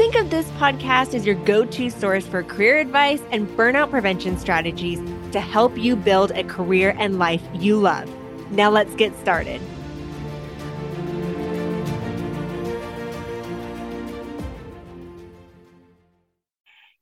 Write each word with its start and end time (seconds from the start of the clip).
Think 0.00 0.14
of 0.14 0.30
this 0.30 0.48
podcast 0.52 1.12
as 1.12 1.26
your 1.26 1.34
go 1.34 1.66
to 1.66 1.90
source 1.90 2.26
for 2.26 2.42
career 2.42 2.78
advice 2.78 3.20
and 3.32 3.46
burnout 3.48 3.90
prevention 3.90 4.38
strategies 4.38 4.98
to 5.32 5.40
help 5.40 5.76
you 5.76 5.94
build 5.94 6.30
a 6.30 6.42
career 6.42 6.96
and 6.98 7.18
life 7.18 7.42
you 7.52 7.78
love. 7.78 8.10
Now 8.50 8.70
let's 8.70 8.94
get 8.94 9.14
started. 9.18 9.60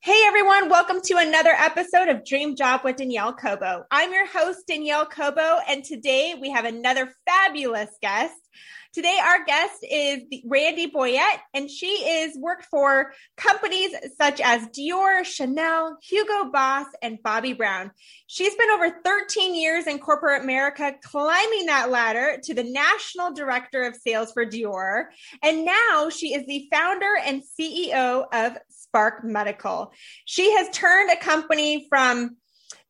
Hey 0.01 0.21
everyone, 0.27 0.69
welcome 0.69 1.01
to 1.03 1.19
another 1.19 1.53
episode 1.53 2.09
of 2.09 2.25
Dream 2.25 2.57
Job 2.57 2.81
with 2.83 2.97
Danielle 2.97 3.33
Cobo. 3.33 3.85
I'm 3.93 4.13
your 4.13 4.27
host, 4.27 4.67
Danielle 4.67 5.07
Cobo, 5.07 5.61
and 5.69 5.85
today 5.85 6.35
we 6.41 6.51
have 6.51 6.65
another 6.65 7.13
fabulous 7.25 7.91
guest. 8.03 8.35
Today, 8.95 9.19
our 9.23 9.45
guest 9.45 9.85
is 9.89 10.23
Randy 10.47 10.91
Boyette, 10.91 11.41
and 11.53 11.71
she 11.71 11.87
is 11.87 12.39
worked 12.39 12.65
for 12.71 13.13
companies 13.37 13.95
such 14.17 14.41
as 14.41 14.67
Dior, 14.69 15.25
Chanel, 15.25 15.99
Hugo 16.03 16.51
Boss, 16.51 16.87
and 17.03 17.19
Bobbi 17.23 17.57
Brown. 17.57 17.91
She's 18.29 18.55
been 18.55 18.71
over 18.71 18.91
13 19.05 19.55
years 19.55 19.87
in 19.87 19.99
corporate 19.99 20.43
America, 20.43 20.95
climbing 21.03 21.67
that 21.67 21.91
ladder 21.91 22.39
to 22.45 22.55
the 22.55 22.65
national 22.65 23.35
director 23.35 23.83
of 23.83 23.95
sales 23.95 24.33
for 24.33 24.47
Dior. 24.47 25.05
And 25.43 25.67
now 25.67 26.09
she 26.09 26.33
is 26.35 26.47
the 26.47 26.67
founder 26.73 27.13
and 27.25 27.43
CEO 27.43 28.25
of 28.33 28.57
Spark 28.71 29.23
Medical. 29.23 29.93
She 30.25 30.51
has 30.53 30.71
turned 30.71 31.11
a 31.11 31.17
company 31.17 31.87
from 31.91 32.39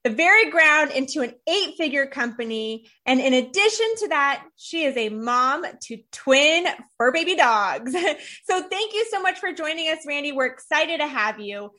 the 0.05 0.11
very 0.11 0.51
ground 0.51 0.93
into 0.93 1.21
an 1.21 1.33
eight 1.49 1.75
figure 1.77 2.07
company. 2.07 2.89
And 3.05 3.21
in 3.21 3.35
addition 3.35 3.87
to 3.99 4.09
that, 4.09 4.45
she 4.57 4.85
is 4.85 4.97
a 4.97 5.09
mom 5.09 5.65
to 5.83 5.99
twin 6.13 6.67
fur 6.97 7.13
baby 7.13 7.35
dogs. 7.35 7.93
so 8.45 8.63
thank 8.63 8.95
you 8.95 9.07
so 9.11 9.21
much 9.21 9.39
for 9.39 9.53
joining 9.53 9.89
us, 9.89 9.99
Randy. 10.07 10.33
We're 10.33 10.47
excited 10.47 11.01
to 11.01 11.07
have 11.07 11.41
you. 11.41 11.73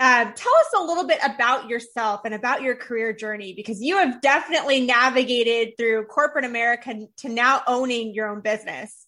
Uh, 0.00 0.24
tell 0.24 0.54
us 0.54 0.72
a 0.78 0.82
little 0.82 1.06
bit 1.06 1.18
about 1.22 1.68
yourself 1.68 2.22
and 2.24 2.32
about 2.32 2.62
your 2.62 2.74
career 2.74 3.12
journey 3.12 3.52
because 3.52 3.82
you 3.82 3.98
have 3.98 4.22
definitely 4.22 4.80
navigated 4.80 5.76
through 5.76 6.06
corporate 6.06 6.46
America 6.46 6.94
to 7.18 7.28
now 7.28 7.62
owning 7.66 8.14
your 8.14 8.26
own 8.26 8.40
business. 8.40 9.06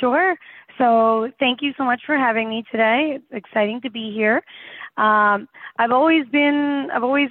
Sure. 0.00 0.34
So, 0.78 1.30
thank 1.38 1.60
you 1.62 1.72
so 1.76 1.84
much 1.84 2.00
for 2.04 2.16
having 2.16 2.48
me 2.48 2.64
today. 2.70 3.18
It's 3.18 3.46
exciting 3.46 3.82
to 3.82 3.90
be 3.90 4.12
here. 4.12 4.42
Um, 4.96 5.48
I've 5.78 5.90
always 5.92 6.26
been, 6.26 6.88
I've 6.92 7.02
always 7.02 7.30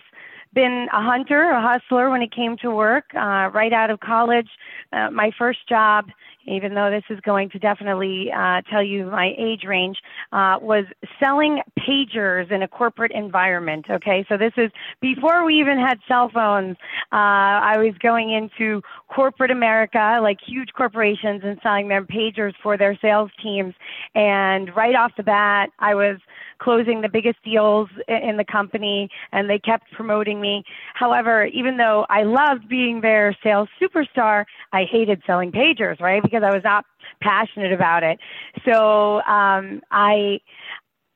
been 0.54 0.88
a 0.94 1.02
hunter, 1.02 1.50
a 1.50 1.62
hustler 1.62 2.10
when 2.10 2.22
it 2.22 2.32
came 2.32 2.58
to 2.58 2.70
work. 2.72 3.06
Uh, 3.16 3.50
right 3.54 3.74
out 3.74 3.90
of 3.90 4.00
college, 4.00 4.50
uh, 4.92 5.10
my 5.10 5.32
first 5.38 5.68
job 5.68 6.10
even 6.46 6.74
though 6.74 6.90
this 6.90 7.04
is 7.10 7.20
going 7.22 7.50
to 7.52 7.60
definitely 7.60 8.32
uh, 8.36 8.62
tell 8.70 8.84
you 8.84 9.06
my 9.06 9.34
age 9.38 9.64
range, 9.66 9.98
uh, 10.32 10.58
was 10.62 10.86
selling 11.20 11.62
pagers 11.80 12.52
in 12.52 12.64
a 12.64 12.68
corporate 12.68 13.12
environment. 13.12 13.86
Okay, 13.90 14.26
so 14.30 14.38
this 14.38 14.54
is 14.58 14.72
before 15.02 15.46
we 15.46 15.60
even 15.60 15.78
had 15.78 16.00
cell 16.08 16.30
phones. 16.34 16.78
Uh, 17.12 17.62
I 17.64 17.78
was 17.78 17.94
going 18.00 18.32
into 18.32 18.82
corporate 19.08 19.52
America, 19.52 20.20
like 20.22 20.40
huge 20.46 20.70
corporations, 20.76 21.42
and 21.44 21.60
selling 21.62 21.88
them 21.88 22.06
pagers 22.06 22.54
for 22.62 22.78
their 22.78 22.98
sales 23.02 23.32
teams. 23.42 23.74
And 24.16 24.76
right 24.76 24.96
off 24.96 25.12
the 25.18 25.24
bat, 25.24 25.70
I 25.80 25.96
was 25.96 26.18
closing 26.64 27.02
the 27.02 27.10
biggest 27.10 27.38
deals 27.44 27.90
in 28.08 28.38
the 28.38 28.46
company, 28.46 29.10
and 29.32 29.50
they 29.50 29.60
kept 29.60 29.92
promoting 29.92 30.40
me. 30.40 30.64
However, 30.94 31.46
even 31.46 31.78
though 31.78 32.06
I 32.10 32.24
loved 32.24 32.70
being 32.70 33.02
their 33.02 33.36
sales 33.44 33.68
superstar, 33.82 34.46
I 34.72 34.86
hated 34.90 35.22
selling 35.28 35.52
pagers, 35.52 36.00
right? 36.00 36.24
Because 36.24 36.33
I 36.42 36.52
was 36.52 36.64
not 36.64 36.86
passionate 37.22 37.74
about 37.74 38.04
it. 38.04 38.18
So 38.66 39.22
um, 39.24 39.82
I, 39.92 40.40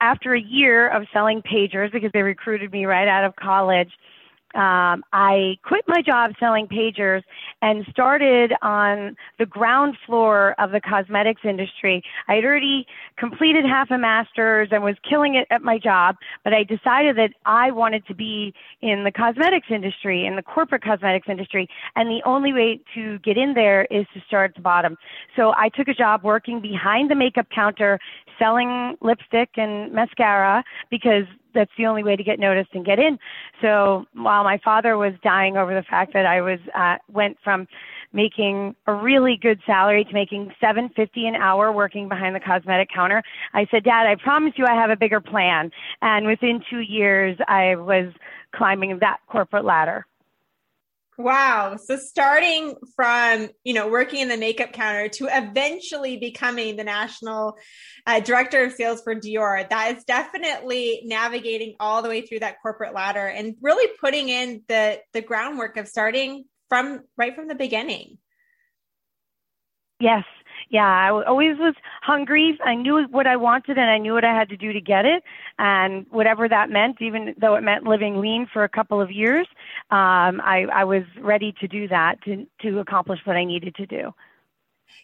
after 0.02 0.34
a 0.34 0.42
year 0.42 0.90
of 0.90 1.04
selling 1.14 1.42
pagers, 1.42 1.92
because 1.92 2.12
they 2.14 2.22
recruited 2.22 2.72
me 2.72 2.86
right 2.86 3.08
out 3.08 3.24
of 3.24 3.36
college, 3.36 3.92
um, 4.58 5.04
I 5.14 5.58
quit 5.64 5.86
my 5.88 6.02
job 6.02 6.32
selling 6.40 6.68
pagers 6.68 7.22
and 7.62 7.86
started 7.92 8.54
on 8.64 9.16
the 9.38 9.46
ground 9.46 9.96
floor 10.04 10.56
of 10.58 10.72
the 10.72 10.82
cosmetics 10.82 11.42
industry. 11.44 12.04
I 12.28 12.36
had 12.36 12.44
already 12.44 12.88
completed 13.18 13.66
half 13.66 13.92
a 13.92 14.00
master's 14.00 14.70
and 14.72 14.84
was 14.84 14.96
killing 15.08 15.36
it 15.36 15.48
at 15.52 15.62
my 15.62 15.78
job, 15.78 16.16
but 16.44 16.54
I 16.54 16.64
decided 16.64 17.18
that 17.18 17.32
I 17.46 17.70
wanted 17.70 18.08
to 18.08 18.16
be 18.16 18.54
in 18.82 19.04
the 19.04 19.12
cosmetics 19.12 19.68
industry, 19.70 20.26
in 20.26 20.36
the 20.36 20.42
corporate 20.42 20.84
cosmetics 20.84 21.28
industry, 21.30 21.70
and 21.96 22.10
the 22.10 22.22
only 22.26 22.52
way 22.52 22.80
to 22.96 23.20
get 23.20 23.38
in 23.38 23.54
there 23.54 23.86
is 23.92 24.08
to 24.16 24.22
start 24.28 24.52
at 24.52 24.56
the 24.56 24.62
bottom. 24.62 24.98
So 25.36 25.54
I 25.56 25.70
took 25.70 25.88
a 25.88 25.94
job 25.94 26.24
working 26.24 26.62
behind 26.62 27.12
the 27.12 27.16
makeup 27.16 27.48
counter 27.54 28.00
selling 28.40 28.98
lipstick 29.02 29.50
and 29.56 29.92
mascara 29.94 30.64
because 30.90 31.26
that's 31.58 31.72
the 31.78 31.88
only 31.88 32.04
way 32.04 32.16
to 32.16 32.24
get 32.24 32.40
noticed 32.40 32.70
and 32.74 32.86
get 32.86 33.00
in. 33.00 33.18
So 33.62 34.06
while 34.14 34.44
my 34.44 34.60
father 34.64 34.96
was 34.98 35.14
dying 35.24 35.58
over 35.58 35.74
the 35.74 35.84
fact 35.84 36.14
that 36.14 36.26
I 36.26 36.42
was 36.42 36.60
uh, 36.74 36.98
went 37.12 37.38
from 37.44 37.68
making 38.14 38.76
a 38.86 38.94
really 38.94 39.38
good 39.42 39.60
salary 39.66 40.06
to 40.06 40.14
making 40.14 40.54
750 40.62 41.28
an 41.28 41.36
hour 41.36 41.72
working 41.72 42.08
behind 42.08 42.36
the 42.36 42.40
cosmetic 42.40 42.90
counter, 42.94 43.24
I 43.54 43.68
said, 43.72 43.84
"Dad, 43.84 44.08
I 44.08 44.16
promise 44.16 44.54
you 44.56 44.66
I 44.66 44.76
have 44.76 44.92
a 44.92 44.96
bigger 44.96 45.20
plan." 45.20 45.72
And 46.02 46.28
within 46.28 46.64
2 46.70 46.80
years 46.80 47.38
I 47.48 47.76
was 47.76 48.14
climbing 48.56 49.00
that 49.00 49.18
corporate 49.28 49.66
ladder. 49.66 50.06
Wow. 51.20 51.78
So 51.84 51.98
starting 51.98 52.76
from, 52.96 53.50
you 53.64 53.74
know, 53.74 53.88
working 53.88 54.20
in 54.20 54.28
the 54.28 54.38
makeup 54.38 54.72
counter 54.72 55.10
to 55.10 55.28
eventually 55.32 56.18
becoming 56.18 56.76
the 56.76 56.84
national 56.84 57.58
uh, 58.06 58.20
director 58.20 58.64
of 58.64 58.74
sales 58.74 59.02
for 59.02 59.16
Dior, 59.16 59.68
that 59.68 59.98
is 59.98 60.04
definitely 60.04 61.02
navigating 61.06 61.76
all 61.80 62.04
the 62.04 62.10
way 62.10 62.22
through 62.22 62.40
that 62.40 62.62
corporate 62.62 62.94
ladder 62.94 63.26
and 63.26 63.56
really 63.62 63.92
putting 64.00 64.30
in 64.30 64.62
the 64.68 65.00
the 65.14 65.22
groundwork 65.22 65.78
of 65.78 65.88
starting 65.88 66.46
from 66.70 67.02
right 67.18 67.34
from 67.34 67.48
the 67.48 67.56
beginning. 67.56 68.20
Yes, 70.00 70.24
yeah, 70.70 70.86
I 70.86 71.10
always 71.10 71.58
was 71.58 71.76
hungry. 72.02 72.58
I 72.64 72.76
knew 72.76 73.08
what 73.10 73.28
I 73.28 73.38
wanted 73.38 73.78
and 73.78 73.90
I 73.90 73.98
knew 73.98 74.14
what 74.14 74.26
I 74.26 74.34
had 74.34 74.50
to 74.50 74.58
do 74.58 74.74
to 74.74 74.82
get 74.82 75.06
it. 75.06 75.24
And 75.58 76.06
whatever 76.10 76.48
that 76.50 76.70
meant, 76.70 77.02
even 77.02 77.36
though 77.40 77.56
it 77.56 77.62
meant 77.62 77.86
living 77.86 78.20
lean 78.20 78.48
for 78.52 78.64
a 78.64 78.70
couple 78.70 79.02
of 79.02 79.12
years, 79.12 79.48
um, 79.92 80.42
I, 80.44 80.66
I 80.74 80.84
was 80.84 81.04
ready 81.20 81.54
to 81.62 81.68
do 81.68 81.88
that 81.88 82.22
to, 82.24 82.46
to 82.62 82.80
accomplish 82.80 83.20
what 83.24 83.38
I 83.38 83.46
needed 83.46 83.76
to 83.76 83.86
do. 83.86 84.14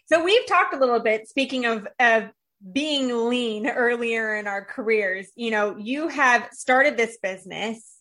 So 0.05 0.23
we've 0.23 0.45
talked 0.47 0.73
a 0.73 0.77
little 0.77 0.99
bit, 0.99 1.27
speaking 1.27 1.65
of, 1.65 1.87
of 1.99 2.29
being 2.71 3.29
lean 3.29 3.67
earlier 3.67 4.35
in 4.35 4.47
our 4.47 4.63
careers, 4.63 5.27
you 5.35 5.51
know, 5.51 5.77
you 5.77 6.07
have 6.07 6.49
started 6.51 6.97
this 6.97 7.17
business 7.21 7.99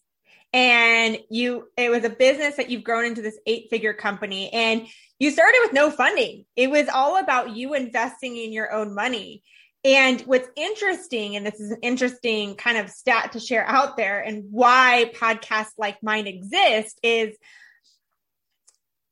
and 0.53 1.19
you 1.31 1.69
it 1.77 1.91
was 1.91 2.05
a 2.05 2.11
business 2.11 2.57
that 2.57 2.69
you've 2.71 2.85
grown 2.85 3.05
into 3.07 3.23
this 3.23 3.39
eight 3.47 3.69
figure 3.71 3.95
company. 3.95 4.53
And 4.53 4.87
you 5.19 5.31
started 5.31 5.61
with 5.63 5.73
no 5.73 5.91
funding. 5.91 6.45
It 6.57 6.71
was 6.71 6.89
all 6.89 7.19
about 7.19 7.57
you 7.57 7.75
investing 7.75 8.37
in 8.37 8.53
your 8.53 8.73
own 8.73 8.95
money. 8.95 9.43
And 9.85 10.21
what's 10.23 10.49
interesting 10.57 11.37
and 11.37 11.45
this 11.45 11.59
is 11.59 11.73
an 11.73 11.81
interesting 11.83 12.55
kind 12.55 12.79
of 12.79 12.91
stat 12.91 13.33
to 13.33 13.41
share 13.41 13.67
out 13.67 13.97
there 13.97 14.21
and 14.21 14.45
why 14.51 15.11
podcasts 15.15 15.73
like 15.77 16.03
mine 16.03 16.27
exist 16.27 17.01
is 17.03 17.37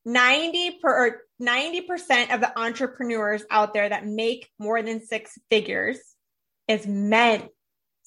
90 0.04 0.78
per 0.82 1.20
90% 1.42 2.34
of 2.34 2.40
the 2.40 2.58
entrepreneurs 2.58 3.42
out 3.50 3.72
there 3.72 3.88
that 3.88 4.06
make 4.06 4.48
more 4.58 4.82
than 4.82 5.04
six 5.04 5.38
figures 5.48 5.98
is 6.68 6.86
men 6.86 7.48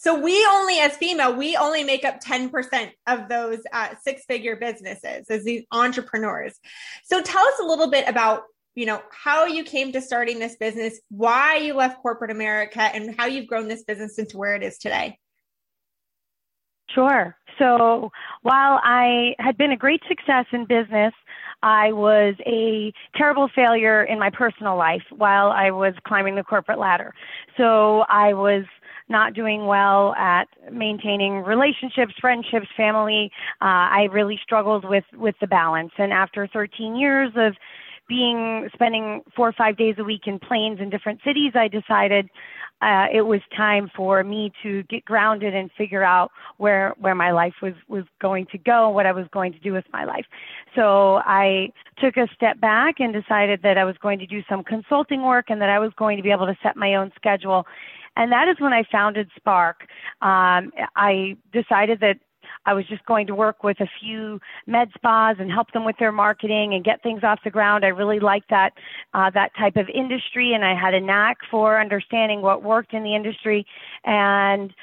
so 0.03 0.19
we 0.19 0.45
only, 0.51 0.79
as 0.79 0.97
female, 0.97 1.33
we 1.33 1.55
only 1.55 1.85
make 1.85 2.03
up 2.03 2.19
10% 2.19 2.91
of 3.07 3.29
those 3.29 3.59
uh, 3.71 3.95
six 4.03 4.25
figure 4.25 4.57
businesses 4.57 5.29
as 5.29 5.45
these 5.45 5.63
entrepreneurs. 5.71 6.59
So 7.05 7.21
tell 7.21 7.45
us 7.47 7.59
a 7.61 7.65
little 7.65 7.89
bit 7.89 8.09
about, 8.09 8.44
you 8.75 8.85
know, 8.85 9.01
how 9.11 9.45
you 9.45 9.63
came 9.63 9.94
to 9.94 10.01
starting 10.01 10.39
this 10.39 10.57
business, 10.57 11.00
why 11.09 11.55
you 11.55 11.73
left 11.73 12.01
corporate 12.01 12.31
America 12.31 12.81
and 12.81 13.15
how 13.17 13.27
you've 13.27 13.47
grown 13.47 13.69
this 13.69 13.83
business 13.83 14.19
into 14.19 14.38
where 14.38 14.55
it 14.55 14.63
is 14.63 14.77
today. 14.77 15.17
Sure. 16.89 17.38
So 17.57 18.11
while 18.41 18.81
I 18.83 19.35
had 19.39 19.57
been 19.57 19.71
a 19.71 19.77
great 19.77 20.01
success 20.09 20.45
in 20.51 20.65
business, 20.65 21.13
I 21.61 21.94
was 21.94 22.35
a 22.45 22.91
terrible 23.15 23.50
failure 23.55 24.03
in 24.03 24.19
my 24.19 24.31
personal 24.31 24.75
life 24.75 25.03
while 25.11 25.50
I 25.50 25.71
was 25.71 25.94
climbing 26.05 26.35
the 26.35 26.44
corporate 26.44 26.77
ladder. 26.77 27.13
So 27.55 28.01
I 28.09 28.33
was 28.33 28.65
not 29.09 29.33
doing 29.33 29.65
well 29.65 30.13
at 30.15 30.47
maintaining 30.71 31.44
relationships, 31.44 32.13
friendships, 32.19 32.67
family. 32.75 33.31
Uh, 33.61 33.88
I 33.91 34.07
really 34.11 34.39
struggled 34.44 34.88
with 34.88 35.05
with 35.13 35.35
the 35.41 35.47
balance. 35.47 35.91
And 35.97 36.13
after 36.13 36.47
13 36.47 36.95
years 36.95 37.31
of 37.35 37.55
being 38.07 38.69
spending 38.73 39.21
four 39.35 39.47
or 39.47 39.53
five 39.53 39.77
days 39.77 39.95
a 39.97 40.03
week 40.03 40.27
in 40.27 40.39
planes 40.39 40.79
in 40.79 40.89
different 40.89 41.21
cities, 41.23 41.53
I 41.55 41.67
decided 41.67 42.29
uh, 42.81 43.07
it 43.13 43.21
was 43.21 43.39
time 43.55 43.89
for 43.95 44.23
me 44.25 44.51
to 44.61 44.83
get 44.83 45.05
grounded 45.05 45.55
and 45.55 45.71
figure 45.77 46.03
out 46.03 46.31
where 46.57 46.94
where 47.00 47.15
my 47.15 47.31
life 47.31 47.53
was 47.61 47.73
was 47.88 48.03
going 48.21 48.45
to 48.51 48.57
go, 48.57 48.89
what 48.89 49.05
I 49.05 49.13
was 49.13 49.25
going 49.31 49.53
to 49.53 49.59
do 49.59 49.71
with 49.71 49.85
my 49.94 50.03
life. 50.03 50.25
So 50.75 51.21
I 51.23 51.71
took 51.97 52.17
a 52.17 52.27
step 52.35 52.59
back 52.59 52.95
and 53.00 53.13
decided 53.13 53.61
that 53.63 53.77
I 53.77 53.85
was 53.85 53.95
going 54.01 54.19
to 54.19 54.25
do 54.25 54.41
some 54.50 54.63
consulting 54.63 55.23
work 55.23 55.45
and 55.47 55.61
that 55.61 55.69
I 55.69 55.79
was 55.79 55.91
going 55.95 56.17
to 56.17 56.23
be 56.23 56.31
able 56.31 56.47
to 56.47 56.57
set 56.61 56.75
my 56.75 56.95
own 56.95 57.11
schedule. 57.15 57.65
And 58.15 58.31
that 58.31 58.48
is 58.48 58.60
when 58.60 58.74
I 58.74 58.83
founded 58.92 59.30
Spark. 59.36 59.81
Um, 60.21 60.71
I 60.95 61.38
decided 61.51 62.00
that 62.01 62.18
I 62.65 62.74
was 62.74 62.86
just 62.88 63.06
going 63.06 63.27
to 63.27 63.36
work 63.36 63.63
with 63.63 63.80
a 63.80 63.88
few 64.00 64.39
med 64.68 64.89
spas 64.95 65.38
and 65.39 65.51
help 65.51 65.71
them 65.71 65.86
with 65.86 65.98
their 65.98 66.12
marketing 66.12 66.74
and 66.74 66.83
get 66.83 67.01
things 67.04 67.24
off 67.24 67.39
the 67.44 67.50
ground. 67.50 67.83
I 67.83 67.89
really 67.89 68.19
liked 68.19 68.50
that 68.50 68.74
uh, 69.13 69.30
that 69.31 69.51
type 69.57 69.75
of 69.75 69.89
industry, 69.89 70.54
and 70.54 70.63
I 70.63 70.75
had 70.80 70.94
a 70.94 71.01
knack 71.01 71.38
for 71.50 71.80
understanding 71.80 72.42
what 72.42 72.63
worked 72.63 72.94
in 72.94 73.04
the 73.04 73.15
industry. 73.15 73.65
And 74.06 74.74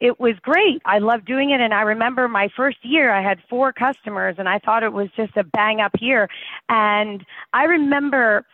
it 0.00 0.20
was 0.20 0.34
great. 0.42 0.80
I 0.84 0.98
loved 0.98 1.26
doing 1.26 1.50
it. 1.50 1.60
And 1.60 1.74
I 1.74 1.82
remember 1.82 2.28
my 2.28 2.48
first 2.56 2.78
year, 2.82 3.12
I 3.12 3.22
had 3.22 3.38
four 3.50 3.72
customers, 3.72 4.36
and 4.38 4.48
I 4.48 4.58
thought 4.58 4.82
it 4.82 4.92
was 4.92 5.08
just 5.16 5.36
a 5.36 5.44
bang 5.44 5.80
up 5.80 5.92
year. 6.00 6.28
And 6.68 7.24
I 7.52 7.64
remember 7.64 8.46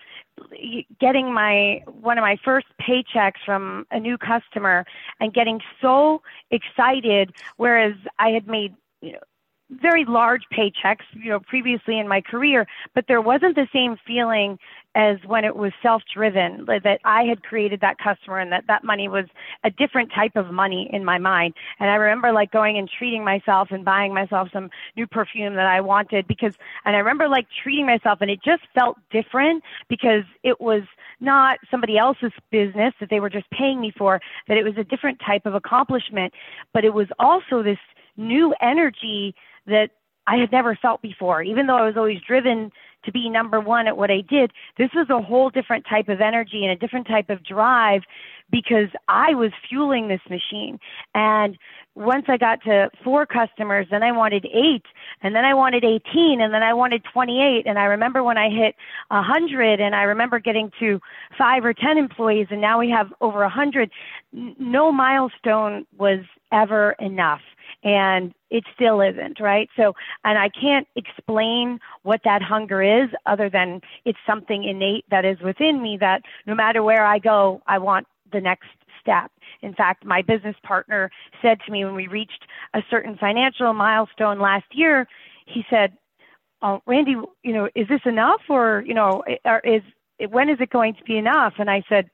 getting 1.01 1.33
my 1.33 1.83
one 1.87 2.19
of 2.19 2.23
my 2.23 2.37
first 2.45 2.67
paychecks 2.81 3.45
from 3.45 3.87
a 3.91 4.01
new 4.01 4.19
customer 4.19 4.85
and 5.21 5.33
getting 5.33 5.61
so 5.81 6.23
excited 6.51 7.33
whereas 7.57 7.95
I 8.19 8.31
had 8.31 8.47
made 8.47 8.75
you 9.01 9.13
know 9.13 9.19
very 9.71 10.05
large 10.05 10.43
paychecks, 10.53 11.05
you 11.13 11.31
know, 11.31 11.41
previously 11.41 11.99
in 11.99 12.07
my 12.07 12.21
career, 12.21 12.67
but 12.95 13.07
there 13.09 13.21
wasn't 13.21 13.55
the 13.55 13.67
same 13.73 13.97
feeling 14.07 14.59
as 14.95 15.17
when 15.27 15.45
it 15.45 15.57
was 15.57 15.73
self-driven 15.83 16.67
that 16.67 17.01
I 17.05 17.25
had 17.25 17.43
created 17.43 17.81
that 17.81 17.99
customer 17.99 18.39
and 18.39 18.53
that 18.53 18.69
that 18.69 18.85
money 18.85 19.09
was 19.09 19.25
a 19.65 19.71
different 19.71 20.13
type 20.13 20.37
of 20.37 20.53
money 20.53 20.89
in 20.93 21.05
my 21.05 21.19
mind. 21.19 21.55
And 21.81 21.91
I 21.91 21.95
remember 21.95 22.31
like 22.31 22.53
going 22.53 22.79
and 22.79 22.89
treating 22.89 23.25
myself 23.25 23.69
and 23.73 23.85
buying 23.85 24.15
myself 24.15 24.51
some 24.53 24.71
new 24.97 25.07
perfume 25.07 25.55
that 25.57 25.67
I 25.67 25.81
wanted 25.81 26.29
because, 26.29 26.55
and 26.85 26.95
I 26.95 27.01
remember 27.01 27.29
like 27.29 27.49
treating 27.63 27.87
myself 27.87 28.19
and 28.21 28.31
it 28.31 28.41
just 28.45 28.63
felt 28.73 28.99
different 29.11 29.65
because 29.89 30.25
it 30.45 30.61
was 30.61 30.83
not 31.21 31.59
somebody 31.71 31.99
else's 31.99 32.33
business 32.51 32.95
that 33.01 33.11
they 33.11 33.19
were 33.19 33.31
just 33.31 33.51
paying 33.51 33.81
me 33.81 33.93
for, 33.97 34.21
that 34.47 34.57
it 34.57 34.65
was 34.65 34.77
a 34.77 34.85
different 34.85 35.21
type 35.27 35.45
of 35.45 35.55
accomplishment, 35.55 36.33
but 36.73 36.85
it 36.85 36.95
was 36.95 37.09
also 37.19 37.63
this 37.63 37.79
new 38.17 38.55
energy 38.61 39.35
that 39.67 39.91
I 40.27 40.37
had 40.37 40.53
never 40.53 40.77
felt 40.81 41.03
before. 41.03 41.43
Even 41.43 41.67
though 41.67 41.77
I 41.77 41.87
was 41.87 41.97
always 41.97 42.21
driven 42.27 42.71
to 43.05 43.13
be 43.13 43.29
number 43.29 43.61
one 43.61 43.87
at 43.87 43.97
what 43.97 44.11
I 44.11 44.23
did, 44.23 44.53
this 44.79 44.91
was 44.95 45.11
a 45.11 45.21
whole 45.21 45.51
different 45.51 45.85
type 45.89 46.09
of 46.09 46.21
energy 46.21 46.65
and 46.65 46.73
a 46.73 46.77
different 46.77 47.07
type 47.07 47.29
of 47.29 47.45
drive 47.45 48.03
because 48.51 48.89
I 49.09 49.35
was 49.35 49.51
fueling 49.69 50.09
this 50.09 50.21
machine. 50.31 50.79
And 51.15 51.59
once 51.95 52.25
I 52.29 52.37
got 52.37 52.63
to 52.63 52.91
four 53.03 53.27
customers, 53.27 53.87
then 53.91 54.03
I 54.03 54.13
wanted 54.13 54.47
eight, 54.47 54.85
and 55.23 55.35
then 55.35 55.45
I 55.45 55.55
wanted 55.55 55.85
18, 55.85 56.41
and 56.41 56.53
then 56.53 56.63
I 56.63 56.73
wanted 56.75 57.03
28. 57.13 57.67
And 57.67 57.79
I 57.79 57.85
remember 57.85 58.23
when 58.23 58.39
I 58.39 58.49
hit 58.49 58.75
100, 59.09 59.81
and 59.81 59.95
I 59.95 60.03
remember 60.03 60.39
getting 60.39 60.71
to 60.81 61.01
five 61.37 61.65
or 61.65 61.73
10 61.75 61.99
employees, 61.99 62.49
and 62.51 62.61
now 62.61 62.79
we 62.79 62.91
have 62.91 63.13
over 63.21 63.41
100. 63.41 63.91
No 64.33 64.93
milestone 64.93 65.87
was 65.97 66.21
ever 66.55 66.95
enough 67.01 67.41
and 67.83 68.33
it 68.51 68.65
still 68.75 69.01
isn't, 69.01 69.41
right? 69.41 69.69
So, 69.77 69.93
and 70.25 70.39
I 70.39 70.49
can't 70.49 70.87
explain 70.97 71.79
what 72.03 72.21
that 72.25 72.41
hunger 72.41 72.83
is 72.83 73.11
other 73.27 73.51
than 73.51 73.81
it's 74.05 74.19
something 74.27 74.65
innate 74.65 75.05
that 75.11 75.25
is 75.25 75.39
within 75.41 75.83
me 75.83 75.99
that 76.01 76.23
no 76.47 76.55
matter 76.55 76.83
where 76.83 77.05
I 77.05 77.19
go, 77.19 77.61
I 77.67 77.79
want 77.79 78.07
the 78.33 78.41
next 78.41 78.69
step. 79.01 79.31
In 79.61 79.75
fact, 79.75 80.05
my 80.05 80.23
business 80.23 80.57
partner 80.63 81.11
said 81.43 81.59
to 81.67 81.73
me 81.73 81.85
when 81.85 81.95
we 81.95 82.07
reached 82.07 82.47
a 82.73 82.81
certain 82.91 83.19
financial 83.19 83.73
milestone 83.75 84.41
last 84.41 84.67
year, 84.73 85.07
he 85.47 85.63
said, 85.69 85.93
oh, 86.63 86.81
Randy, 86.87 87.17
you 87.43 87.53
know, 87.53 87.69
is 87.75 87.89
this 87.89 88.01
enough 88.07 88.41
or, 88.49 88.83
you 88.87 88.95
know, 88.95 89.23
eh, 89.29 89.37
or 89.45 89.61
is, 89.61 89.83
when 90.31 90.49
is 90.49 90.59
it 90.61 90.71
going 90.71 90.95
to 90.95 91.05
be 91.05 91.19
enough? 91.19 91.55
And 91.59 91.69
I 91.69 91.83
said, 91.89 92.09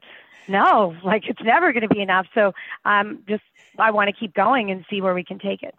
no, 0.48 0.96
like 1.04 1.24
it's 1.26 1.42
never 1.42 1.72
going 1.72 1.82
to 1.82 1.88
be 1.88 2.02
enough. 2.02 2.26
So 2.34 2.52
um, 2.84 3.24
just 3.28 3.42
I 3.78 3.90
want 3.90 4.08
to 4.08 4.14
keep 4.14 4.34
going 4.34 4.70
and 4.70 4.84
see 4.90 5.00
where 5.00 5.14
we 5.14 5.24
can 5.24 5.38
take 5.38 5.62
it. 5.62 5.74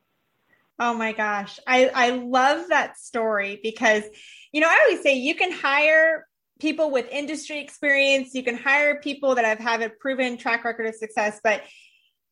Oh 0.79 0.95
my 0.95 1.11
gosh. 1.11 1.59
I, 1.67 1.91
I 1.93 2.09
love 2.09 2.69
that 2.69 2.97
story 2.97 3.59
because, 3.61 4.03
you 4.51 4.61
know, 4.61 4.67
I 4.67 4.85
always 4.85 5.03
say 5.03 5.15
you 5.15 5.35
can 5.35 5.51
hire 5.51 6.25
people 6.59 6.89
with 6.89 7.07
industry 7.11 7.59
experience, 7.59 8.33
you 8.33 8.43
can 8.43 8.57
hire 8.57 8.99
people 8.99 9.35
that 9.35 9.45
have, 9.45 9.59
have 9.59 9.81
a 9.81 9.89
proven 9.89 10.37
track 10.37 10.63
record 10.63 10.87
of 10.87 10.95
success, 10.95 11.39
but 11.43 11.61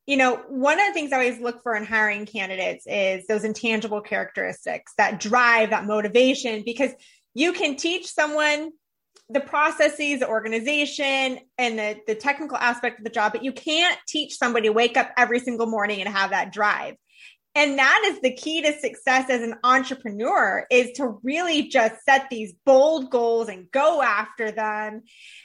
you 0.07 0.17
know, 0.17 0.37
one 0.47 0.79
of 0.79 0.87
the 0.87 0.93
things 0.93 1.11
I 1.11 1.17
always 1.17 1.39
look 1.39 1.61
for 1.61 1.75
in 1.75 1.85
hiring 1.85 2.25
candidates 2.25 2.87
is 2.87 3.27
those 3.27 3.43
intangible 3.43 4.01
characteristics, 4.01 4.93
that 4.97 5.19
drive, 5.19 5.69
that 5.69 5.85
motivation, 5.85 6.63
because 6.65 6.91
you 7.35 7.53
can 7.53 7.75
teach 7.75 8.07
someone 8.11 8.71
the 9.29 9.39
processes, 9.39 10.19
the 10.19 10.27
organization, 10.27 11.39
and 11.57 11.77
the, 11.77 11.97
the 12.07 12.15
technical 12.15 12.57
aspect 12.57 12.99
of 12.99 13.03
the 13.03 13.11
job, 13.11 13.31
but 13.31 13.43
you 13.43 13.53
can't 13.53 13.97
teach 14.07 14.37
somebody 14.37 14.67
to 14.67 14.73
wake 14.73 14.97
up 14.97 15.11
every 15.17 15.39
single 15.39 15.67
morning 15.67 16.01
and 16.01 16.09
have 16.09 16.31
that 16.31 16.51
drive. 16.51 16.95
And 17.55 17.77
that 17.79 18.03
is 18.05 18.21
the 18.21 18.33
key 18.33 18.61
to 18.61 18.79
success 18.79 19.29
as 19.29 19.41
an 19.41 19.55
entrepreneur 19.63 20.65
is 20.69 20.91
to 20.93 21.19
really 21.23 21.67
just 21.67 21.95
set 22.05 22.29
these 22.29 22.53
bold 22.65 23.09
goals 23.09 23.49
and 23.49 23.69
go 23.71 24.01
after 24.01 24.51
them. 24.51 25.01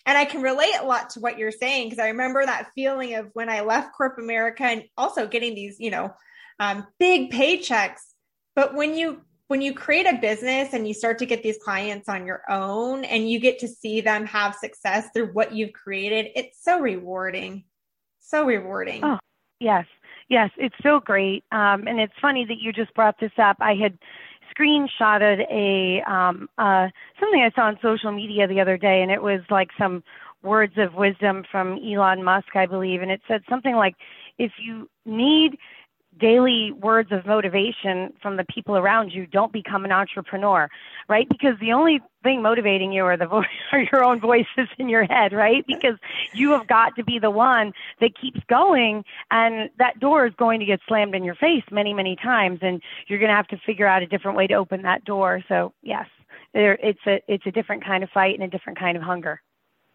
And 0.07 0.19
I 0.19 0.25
can 0.25 0.43
relate 0.43 0.75
a 0.79 0.87
lot 0.87 1.11
to 1.11 1.21
what 1.21 1.39
you're 1.39 1.51
saying 1.51 1.89
because 1.89 1.99
I 1.99 2.09
remember 2.09 2.45
that 2.45 2.71
feeling 2.75 3.15
of 3.15 3.31
when 3.33 3.49
I 3.49 3.63
left 3.63 3.97
corporate 3.97 4.25
America 4.25 4.65
and 4.65 4.85
also 4.97 5.27
getting 5.27 5.55
these, 5.55 5.77
you 5.79 5.91
know, 5.91 6.15
um, 6.61 6.87
big 6.99 7.33
paychecks. 7.33 8.01
But 8.55 8.75
when 8.75 8.95
you 8.95 9.23
when 9.55 9.63
you 9.63 9.73
create 9.73 10.05
a 10.05 10.19
business 10.21 10.71
and 10.73 10.89
you 10.89 10.93
start 10.93 11.17
to 11.17 11.25
get 11.25 11.45
these 11.45 11.59
clients 11.59 12.09
on 12.09 12.27
your 12.27 12.43
own 12.51 13.05
and 13.05 13.31
you 13.31 13.39
get 13.39 13.57
to 13.61 13.69
see 13.69 14.01
them 14.01 14.27
have 14.27 14.53
success 14.57 15.11
through 15.15 15.29
what 15.29 15.55
you've 15.55 15.73
created, 15.73 16.27
it's 16.35 16.61
so 16.61 16.81
rewarding. 16.81 17.63
So 18.19 18.45
rewarding. 18.45 19.05
Oh, 19.05 19.21
yes. 19.61 19.87
Yes, 20.29 20.51
it's 20.57 20.75
so 20.83 20.99
great. 20.99 21.45
Um, 21.53 21.87
and 21.87 22.01
it's 22.01 22.13
funny 22.21 22.45
that 22.47 22.59
you 22.59 22.73
just 22.73 22.93
brought 22.95 23.15
this 23.21 23.31
up. 23.39 23.57
I 23.61 23.75
had 23.75 23.97
screenshotted 24.59 25.49
a 25.49 26.03
um, 26.13 26.49
uh, 26.59 26.89
something 27.21 27.41
I 27.41 27.53
saw 27.55 27.69
on 27.69 27.79
social 27.81 28.11
media 28.11 28.49
the 28.49 28.61
other 28.61 28.77
day, 28.77 29.03
and 29.03 29.13
it 29.13 29.23
was 29.23 29.43
like 29.51 29.69
some 29.79 30.03
words 30.43 30.75
of 30.79 30.95
wisdom 30.95 31.45
from 31.49 31.79
Elon 31.79 32.25
Musk, 32.25 32.57
I 32.57 32.67
believe, 32.67 33.03
and 33.03 33.11
it 33.13 33.21
said 33.29 33.43
something 33.49 33.77
like, 33.77 33.95
"If 34.37 34.51
you 34.59 34.91
need 35.07 35.59
daily 36.19 36.73
words 36.73 37.11
of 37.13 37.27
motivation 37.27 38.13
from 38.23 38.37
the 38.37 38.45
people 38.45 38.77
around 38.77 39.11
you, 39.13 39.27
don't 39.27 39.53
become 39.53 39.85
an 39.85 39.93
entrepreneur, 39.93 40.69
right? 41.09 41.29
Because 41.29 41.55
the 41.61 41.73
only 41.73 42.01
thing 42.23 42.43
motivating 42.43 42.93
you 42.93 43.05
are 43.05 43.17
the 43.17 43.27
voice 43.27 43.47
are 43.73 43.81
your 43.81 44.05
own 44.05 44.21
voices 44.21 44.69
in 44.79 44.89
your 44.89 45.05
head, 45.05 45.33
right? 45.33 45.65
Because 45.67 45.99
you 46.33 46.51
have 46.53 46.67
got 46.67 46.97
to 46.97 47.05
be 47.05 47.19
the 47.19 47.31
one 47.31 47.73
that 48.01 48.19
keeps 48.19 48.41
going 48.49 49.05
and 49.31 49.71
that 49.79 49.99
door 50.01 50.27
is 50.27 50.35
going 50.37 50.61
to 50.61 50.67
get 50.67 50.81
slammed 50.87 51.15
in 51.15 51.25
your 51.25 51.35
face 51.35 51.65
many, 51.71 51.93
many 51.93 52.17
times 52.17 52.61
and 52.63 52.83
you're 53.07 53.19
going 53.19 53.31
to 53.31 53.37
have 53.37 53.49
to 53.49 53.59
figure 53.65 53.87
out 53.87 54.03
a 54.03 54.07
different 54.07 54.37
way 54.37 54.47
to 54.47 54.55
open 54.55 54.83
that 54.83 55.05
door. 55.05 55.43
So, 55.49 55.73
yes, 55.83 56.07
there 56.53 56.75
it's 56.75 57.01
a 57.07 57.21
it's 57.29 57.45
a 57.47 57.51
different 57.51 57.85
kind 57.85 58.03
of 58.05 58.11
fight 58.11 58.35
and 58.35 58.43
a 58.43 58.49
different 58.49 58.79
kind 58.79 58.97
of 58.97 59.03
hunger. 59.03 59.43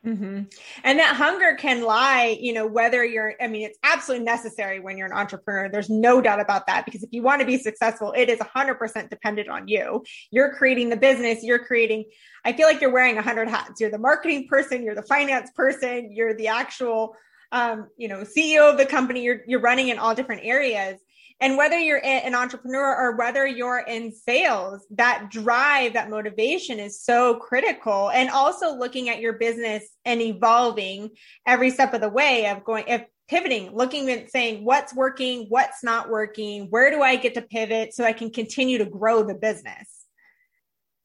Mm-hmm. 0.06 0.44
And 0.86 1.00
that 1.00 1.16
hunger 1.18 1.56
can 1.56 1.84
lie, 1.84 2.38
you 2.40 2.54
know, 2.54 2.66
whether 2.66 3.04
you're, 3.04 3.34
I 3.42 3.48
mean, 3.48 3.64
it's 3.64 3.78
absolutely 3.84 4.26
necessary 4.26 4.80
when 4.80 4.98
you're 4.98 5.08
an 5.08 5.14
entrepreneur. 5.14 5.70
There's 5.70 5.90
no 5.90 6.22
doubt 6.22 6.40
about 6.40 6.68
that 6.68 6.86
because 6.86 7.04
if 7.04 7.10
you 7.12 7.22
want 7.22 7.42
to 7.42 7.46
be 7.46 7.58
successful, 7.58 8.14
it 8.16 8.30
is 8.30 8.40
100% 8.40 9.10
dependent 9.10 9.50
on 9.50 9.68
you. 9.68 10.04
You're 10.32 10.56
creating 10.56 10.90
the 10.90 10.96
business, 10.96 11.44
you're 11.44 11.66
creating, 11.66 12.06
I 12.46 12.54
feel 12.54 12.68
like 12.68 12.80
you're 12.80 12.94
wearing 12.94 13.16
100 13.16 13.50
hats. 13.50 13.82
You're 13.82 13.92
the 13.92 13.98
marketing 13.98 14.48
person, 14.48 14.84
you're 14.84 14.96
the 14.96 15.04
finance 15.04 15.52
person, 15.54 16.14
you're 16.14 16.34
the 16.34 16.48
actual, 16.48 17.16
um, 17.52 17.88
you 17.98 18.08
know, 18.08 18.22
CEO 18.22 18.72
of 18.72 18.78
the 18.78 18.86
company, 18.86 19.24
you're, 19.24 19.42
you're 19.48 19.60
running 19.60 19.90
in 19.90 20.00
all 20.00 20.16
different 20.16 20.44
areas. 20.46 20.98
And 21.42 21.56
whether 21.56 21.78
you're 21.80 22.04
an 22.04 22.36
entrepreneur 22.36 22.96
or 22.96 23.16
whether 23.16 23.48
you're 23.48 23.80
in 23.80 24.12
sales, 24.12 24.86
that 24.92 25.30
drive, 25.32 25.94
that 25.94 26.10
motivation 26.10 26.80
is 26.80 27.02
so 27.02 27.36
critical. 27.36 28.10
And 28.10 28.30
also 28.30 28.76
looking 28.76 29.10
at 29.10 29.22
your 29.22 29.34
business 29.34 29.88
and 30.04 30.22
evolving 30.22 31.12
every 31.48 31.70
step 31.70 31.94
of 31.94 32.02
the 32.02 32.10
way 32.10 32.48
of 32.48 32.66
going, 32.66 32.84
if 32.88 33.06
pivoting, 33.30 33.74
looking 33.74 34.10
and 34.10 34.30
saying 34.30 34.66
what's 34.66 34.94
working, 34.94 35.46
what's 35.48 35.82
not 35.84 36.10
working, 36.10 36.66
where 36.72 36.92
do 36.92 37.02
I 37.02 37.16
get 37.16 37.36
to 37.36 37.42
pivot 37.42 37.94
so 37.94 38.04
I 38.04 38.12
can 38.12 38.32
continue 38.32 38.80
to 38.80 38.86
grow 38.86 39.24
the 39.24 39.36
business? 39.36 39.88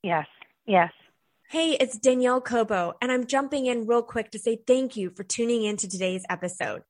Yes, 0.02 0.26
yes. 0.66 0.90
Hey, 1.50 1.72
it's 1.72 1.96
Danielle 1.96 2.40
Cobo, 2.40 2.94
and 3.00 3.12
I'm 3.12 3.26
jumping 3.26 3.66
in 3.66 3.86
real 3.86 4.02
quick 4.02 4.32
to 4.32 4.38
say 4.38 4.58
thank 4.66 4.96
you 4.96 5.10
for 5.10 5.22
tuning 5.22 5.62
in 5.62 5.76
to 5.76 5.88
today's 5.88 6.24
episode. 6.28 6.82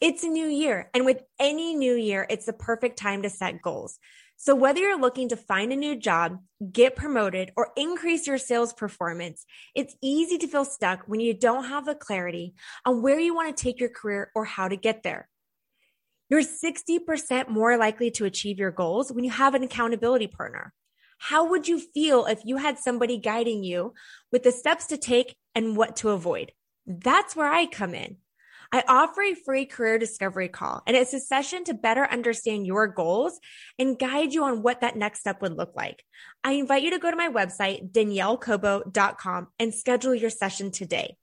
It's 0.00 0.22
a 0.24 0.28
new 0.28 0.46
year. 0.46 0.88
And 0.94 1.04
with 1.04 1.22
any 1.38 1.74
new 1.74 1.94
year, 1.94 2.26
it's 2.30 2.46
the 2.46 2.52
perfect 2.52 2.98
time 2.98 3.22
to 3.22 3.30
set 3.30 3.60
goals. 3.60 3.98
So 4.36 4.54
whether 4.54 4.80
you're 4.80 4.98
looking 4.98 5.28
to 5.28 5.36
find 5.36 5.70
a 5.70 5.76
new 5.76 5.94
job, 5.94 6.38
get 6.72 6.96
promoted, 6.96 7.52
or 7.56 7.72
increase 7.76 8.26
your 8.26 8.38
sales 8.38 8.72
performance, 8.72 9.44
it's 9.74 9.94
easy 10.00 10.38
to 10.38 10.46
feel 10.46 10.64
stuck 10.64 11.02
when 11.06 11.20
you 11.20 11.34
don't 11.34 11.64
have 11.64 11.84
the 11.84 11.94
clarity 11.94 12.54
on 12.86 13.02
where 13.02 13.20
you 13.20 13.34
want 13.34 13.54
to 13.54 13.62
take 13.62 13.78
your 13.78 13.90
career 13.90 14.30
or 14.34 14.46
how 14.46 14.68
to 14.68 14.76
get 14.76 15.02
there. 15.02 15.28
You're 16.30 16.40
60% 16.40 17.48
more 17.48 17.76
likely 17.76 18.10
to 18.12 18.24
achieve 18.24 18.58
your 18.58 18.70
goals 18.70 19.12
when 19.12 19.24
you 19.24 19.30
have 19.30 19.54
an 19.54 19.62
accountability 19.62 20.28
partner. 20.28 20.72
How 21.18 21.50
would 21.50 21.68
you 21.68 21.78
feel 21.78 22.24
if 22.24 22.40
you 22.46 22.56
had 22.56 22.78
somebody 22.78 23.18
guiding 23.18 23.62
you 23.62 23.92
with 24.32 24.42
the 24.44 24.52
steps 24.52 24.86
to 24.86 24.96
take 24.96 25.36
and 25.54 25.76
what 25.76 25.96
to 25.96 26.10
avoid? 26.10 26.52
That's 26.86 27.36
where 27.36 27.52
I 27.52 27.66
come 27.66 27.94
in. 27.94 28.16
I 28.72 28.84
offer 28.86 29.22
a 29.22 29.34
free 29.34 29.66
career 29.66 29.98
discovery 29.98 30.48
call, 30.48 30.82
and 30.86 30.96
it's 30.96 31.12
a 31.12 31.18
session 31.18 31.64
to 31.64 31.74
better 31.74 32.04
understand 32.04 32.66
your 32.66 32.86
goals 32.86 33.40
and 33.80 33.98
guide 33.98 34.32
you 34.32 34.44
on 34.44 34.62
what 34.62 34.82
that 34.82 34.96
next 34.96 35.20
step 35.20 35.42
would 35.42 35.56
look 35.56 35.74
like. 35.74 36.04
I 36.44 36.52
invite 36.52 36.84
you 36.84 36.92
to 36.92 37.00
go 37.00 37.10
to 37.10 37.16
my 37.16 37.28
website, 37.28 37.90
daniellecobo.com, 37.90 39.48
and 39.58 39.74
schedule 39.74 40.14
your 40.14 40.30
session 40.30 40.70
today. 40.70 41.16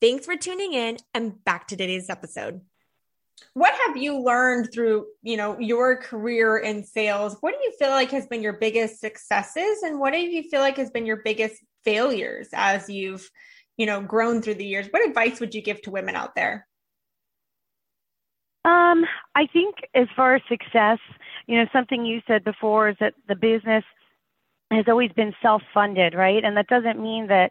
Thanks 0.00 0.26
for 0.26 0.36
tuning 0.36 0.72
in, 0.72 0.96
and 1.14 1.44
back 1.44 1.68
to 1.68 1.76
today's 1.76 2.10
episode. 2.10 2.62
What 3.54 3.72
have 3.86 3.96
you 3.96 4.20
learned 4.20 4.70
through, 4.72 5.06
you 5.22 5.36
know, 5.36 5.58
your 5.60 5.96
career 5.96 6.58
in 6.58 6.82
sales? 6.82 7.36
What 7.40 7.52
do 7.52 7.58
you 7.62 7.72
feel 7.78 7.90
like 7.90 8.10
has 8.10 8.26
been 8.26 8.42
your 8.42 8.54
biggest 8.54 9.00
successes 9.00 9.82
and 9.82 10.00
what 10.00 10.12
do 10.12 10.18
you 10.18 10.42
feel 10.50 10.60
like 10.60 10.76
has 10.76 10.90
been 10.90 11.06
your 11.06 11.22
biggest 11.24 11.54
failures 11.84 12.48
as 12.52 12.90
you've, 12.90 13.28
you 13.76 13.86
know, 13.86 14.02
grown 14.02 14.42
through 14.42 14.54
the 14.54 14.66
years? 14.66 14.88
What 14.90 15.08
advice 15.08 15.40
would 15.40 15.54
you 15.54 15.62
give 15.62 15.80
to 15.82 15.90
women 15.90 16.16
out 16.16 16.34
there? 16.34 16.66
Um, 18.64 19.04
I 19.34 19.46
think 19.52 19.76
as 19.94 20.06
far 20.14 20.34
as 20.34 20.42
success, 20.48 20.98
you 21.46 21.56
know, 21.56 21.66
something 21.72 22.04
you 22.04 22.20
said 22.26 22.44
before 22.44 22.90
is 22.90 22.96
that 23.00 23.14
the 23.28 23.34
business 23.34 23.84
has 24.70 24.84
always 24.86 25.10
been 25.12 25.34
self-funded, 25.42 26.14
right? 26.14 26.44
And 26.44 26.56
that 26.56 26.68
doesn't 26.68 27.00
mean 27.00 27.28
that 27.28 27.50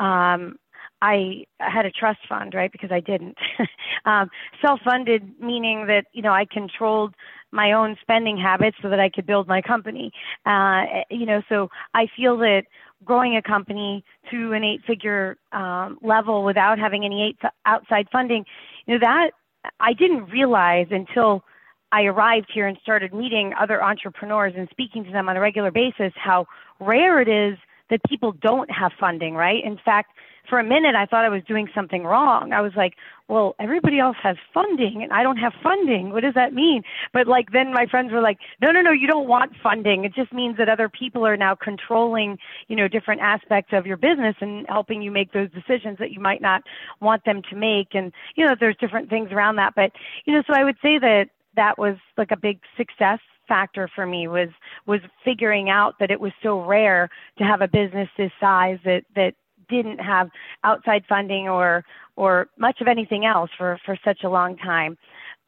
um, 0.00 0.56
I 1.00 1.44
had 1.60 1.86
a 1.86 1.90
trust 1.90 2.20
fund, 2.28 2.54
right? 2.54 2.72
Because 2.72 2.90
I 2.90 3.00
didn't. 3.00 3.36
um, 4.04 4.30
self-funded 4.60 5.40
meaning 5.40 5.86
that 5.86 6.06
you 6.12 6.22
know 6.22 6.32
I 6.32 6.44
controlled 6.50 7.14
my 7.50 7.72
own 7.72 7.96
spending 8.00 8.36
habits 8.36 8.76
so 8.82 8.90
that 8.90 9.00
I 9.00 9.08
could 9.08 9.26
build 9.26 9.48
my 9.48 9.62
company. 9.62 10.12
Uh, 10.44 10.84
you 11.10 11.24
know, 11.26 11.42
so 11.48 11.68
I 11.94 12.06
feel 12.16 12.36
that 12.38 12.64
growing 13.04 13.36
a 13.36 13.42
company 13.42 14.04
to 14.30 14.52
an 14.52 14.64
eight-figure 14.64 15.38
um, 15.52 15.98
level 16.02 16.44
without 16.44 16.78
having 16.78 17.04
any 17.04 17.22
eight, 17.22 17.38
outside 17.64 18.08
funding, 18.10 18.44
you 18.86 18.94
know, 18.94 19.00
that 19.00 19.30
I 19.80 19.92
didn't 19.92 20.26
realize 20.26 20.86
until 20.90 21.44
I 21.92 22.04
arrived 22.04 22.48
here 22.52 22.66
and 22.66 22.76
started 22.82 23.14
meeting 23.14 23.52
other 23.58 23.82
entrepreneurs 23.82 24.54
and 24.56 24.68
speaking 24.70 25.04
to 25.04 25.10
them 25.12 25.28
on 25.28 25.36
a 25.36 25.40
regular 25.40 25.70
basis 25.70 26.12
how 26.16 26.46
rare 26.80 27.20
it 27.20 27.28
is 27.28 27.58
that 27.90 28.00
people 28.08 28.32
don't 28.32 28.70
have 28.70 28.92
funding, 29.00 29.34
right? 29.34 29.64
In 29.64 29.78
fact, 29.82 30.12
for 30.48 30.58
a 30.58 30.64
minute, 30.64 30.94
I 30.94 31.06
thought 31.06 31.24
I 31.24 31.28
was 31.28 31.42
doing 31.46 31.68
something 31.74 32.04
wrong. 32.04 32.52
I 32.52 32.60
was 32.60 32.72
like, 32.76 32.94
well, 33.28 33.54
everybody 33.60 33.98
else 33.98 34.16
has 34.22 34.36
funding 34.54 35.02
and 35.02 35.12
I 35.12 35.22
don't 35.22 35.36
have 35.36 35.52
funding. 35.62 36.10
What 36.10 36.22
does 36.22 36.34
that 36.34 36.54
mean? 36.54 36.82
But 37.12 37.26
like, 37.26 37.52
then 37.52 37.72
my 37.72 37.86
friends 37.86 38.12
were 38.12 38.20
like, 38.20 38.38
no, 38.62 38.70
no, 38.70 38.80
no, 38.80 38.90
you 38.90 39.06
don't 39.06 39.28
want 39.28 39.52
funding. 39.62 40.04
It 40.04 40.14
just 40.14 40.32
means 40.32 40.56
that 40.56 40.68
other 40.68 40.88
people 40.88 41.26
are 41.26 41.36
now 41.36 41.54
controlling, 41.54 42.38
you 42.68 42.76
know, 42.76 42.88
different 42.88 43.20
aspects 43.20 43.72
of 43.72 43.86
your 43.86 43.98
business 43.98 44.36
and 44.40 44.66
helping 44.68 45.02
you 45.02 45.10
make 45.10 45.32
those 45.32 45.50
decisions 45.50 45.98
that 45.98 46.10
you 46.10 46.20
might 46.20 46.40
not 46.40 46.62
want 47.00 47.24
them 47.24 47.42
to 47.50 47.56
make. 47.56 47.88
And, 47.94 48.12
you 48.34 48.46
know, 48.46 48.54
there's 48.58 48.76
different 48.76 49.10
things 49.10 49.30
around 49.30 49.56
that. 49.56 49.74
But, 49.74 49.92
you 50.24 50.32
know, 50.32 50.42
so 50.46 50.54
I 50.54 50.64
would 50.64 50.76
say 50.80 50.98
that 50.98 51.26
that 51.56 51.78
was 51.78 51.96
like 52.16 52.30
a 52.30 52.36
big 52.36 52.60
success 52.76 53.18
factor 53.48 53.88
for 53.94 54.06
me 54.06 54.28
was 54.28 54.50
was 54.86 55.00
figuring 55.24 55.70
out 55.70 55.98
that 55.98 56.10
it 56.10 56.20
was 56.20 56.32
so 56.42 56.60
rare 56.60 57.08
to 57.38 57.44
have 57.44 57.62
a 57.62 57.68
business 57.68 58.08
this 58.16 58.30
size 58.38 58.78
that 58.84 59.04
that 59.16 59.34
didn't 59.68 59.98
have 59.98 60.30
outside 60.64 61.04
funding 61.08 61.48
or 61.48 61.84
or 62.16 62.48
much 62.58 62.80
of 62.80 62.88
anything 62.88 63.24
else 63.24 63.50
for 63.56 63.78
for 63.84 63.96
such 64.04 64.24
a 64.24 64.28
long 64.28 64.56
time. 64.56 64.96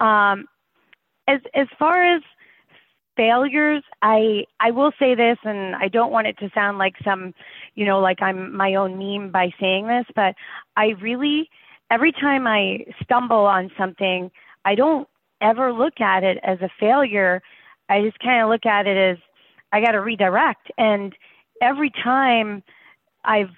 Um, 0.01 0.47
as 1.29 1.41
as 1.55 1.67
far 1.79 2.17
as 2.17 2.23
failures, 3.17 3.83
I 4.03 4.45
I 4.61 4.71
will 4.71 4.93
say 4.99 5.15
this, 5.15 5.39
and 5.45 5.75
I 5.77 5.89
don't 5.89 6.13
want 6.13 6.27
it 6.27 6.39
to 6.39 6.51
sound 6.55 6.79
like 6.79 6.95
some, 7.05 7.35
you 7.75 7.85
know, 7.85 8.01
like 8.01 8.23
I'm 8.23 8.57
my 8.57 8.75
own 8.75 8.99
meme 8.99 9.31
by 9.31 9.51
saying 9.61 9.87
this, 9.87 10.07
but 10.15 10.35
I 10.77 10.95
really 11.01 11.51
every 11.91 12.13
time 12.13 12.47
I 12.47 12.87
stumble 13.03 13.45
on 13.45 13.71
something, 13.77 14.31
I 14.65 14.75
don't 14.75 15.09
ever 15.41 15.73
look 15.73 16.01
at 16.01 16.23
it 16.23 16.39
as 16.43 16.61
a 16.61 16.71
failure. 16.79 17.43
I 17.89 18.03
just 18.03 18.19
kind 18.21 18.43
of 18.43 18.49
look 18.49 18.67
at 18.67 18.87
it 18.87 18.97
as 18.97 19.19
I 19.73 19.81
got 19.81 19.93
to 19.93 20.01
redirect. 20.01 20.71
And 20.79 21.15
every 21.61 21.91
time 21.91 22.63
I've 23.25 23.51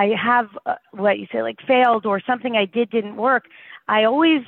I 0.00 0.14
have 0.16 0.46
uh, 0.64 0.76
what 0.92 1.18
you 1.18 1.26
say 1.30 1.42
like 1.42 1.58
failed 1.68 2.06
or 2.06 2.22
something 2.26 2.56
I 2.56 2.64
did 2.64 2.88
didn't 2.88 3.16
work, 3.16 3.44
I 3.86 4.04
always 4.04 4.42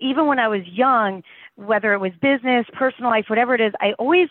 even 0.00 0.26
when 0.26 0.40
I 0.40 0.48
was 0.48 0.62
young, 0.66 1.22
whether 1.54 1.94
it 1.94 2.00
was 2.00 2.10
business, 2.20 2.66
personal 2.72 3.08
life, 3.08 3.26
whatever 3.28 3.54
it 3.54 3.60
is, 3.60 3.72
I 3.80 3.92
always 3.92 4.28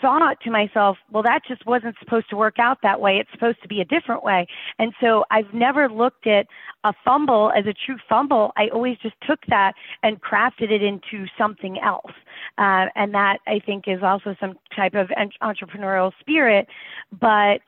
thought 0.00 0.40
to 0.40 0.50
myself, 0.50 0.96
well, 1.12 1.22
that 1.22 1.42
just 1.46 1.64
wasn't 1.64 1.94
supposed 2.00 2.28
to 2.30 2.36
work 2.36 2.58
out 2.58 2.78
that 2.82 3.00
way. 3.00 3.18
It's 3.18 3.30
supposed 3.30 3.62
to 3.62 3.68
be 3.68 3.80
a 3.80 3.84
different 3.84 4.24
way. 4.24 4.48
And 4.80 4.92
so 5.00 5.24
I've 5.30 5.52
never 5.54 5.88
looked 5.88 6.26
at 6.26 6.46
a 6.82 6.92
fumble 7.04 7.52
as 7.56 7.66
a 7.66 7.74
true 7.74 7.98
fumble. 8.08 8.52
I 8.56 8.68
always 8.68 8.96
just 8.98 9.14
took 9.28 9.40
that 9.48 9.74
and 10.02 10.20
crafted 10.20 10.72
it 10.72 10.82
into 10.82 11.26
something 11.38 11.78
else. 11.78 12.14
Uh, 12.58 12.86
and 12.96 13.14
that 13.14 13.38
I 13.46 13.60
think 13.64 13.84
is 13.86 14.02
also 14.02 14.34
some 14.40 14.58
type 14.74 14.94
of 14.94 15.08
entrepreneurial 15.40 16.10
spirit. 16.18 16.66
But 17.12 17.60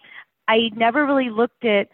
I 0.48 0.70
never 0.74 1.06
really 1.06 1.30
looked 1.30 1.64
at 1.64 1.88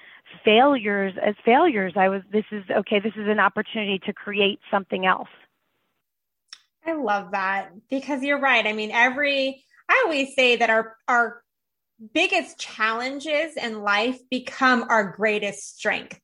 failures 0.44 1.14
as 1.25 1.35
failures. 1.44 1.94
I 1.97 2.08
was, 2.08 2.23
this 2.32 2.44
is 2.52 2.64
okay, 2.70 3.00
this 3.00 3.14
is 3.16 3.28
an 3.28 3.38
opportunity 3.40 4.00
to 4.06 4.12
create 4.12 4.61
something 4.70 5.06
else. 5.06 5.28
I 6.87 6.94
love 6.94 7.32
that 7.32 7.70
because 7.90 8.23
you're 8.23 8.40
right. 8.40 8.66
I 8.66 8.73
mean, 8.73 8.90
every, 8.92 9.62
I 9.88 10.02
always 10.04 10.35
say 10.35 10.56
that 10.56 10.70
our, 10.70 10.97
our 11.06 11.42
biggest 12.14 12.58
challenges 12.58 13.56
in 13.56 13.82
life 13.82 14.18
become 14.30 14.87
our 14.88 15.12
greatest 15.12 15.76
strength. 15.78 16.18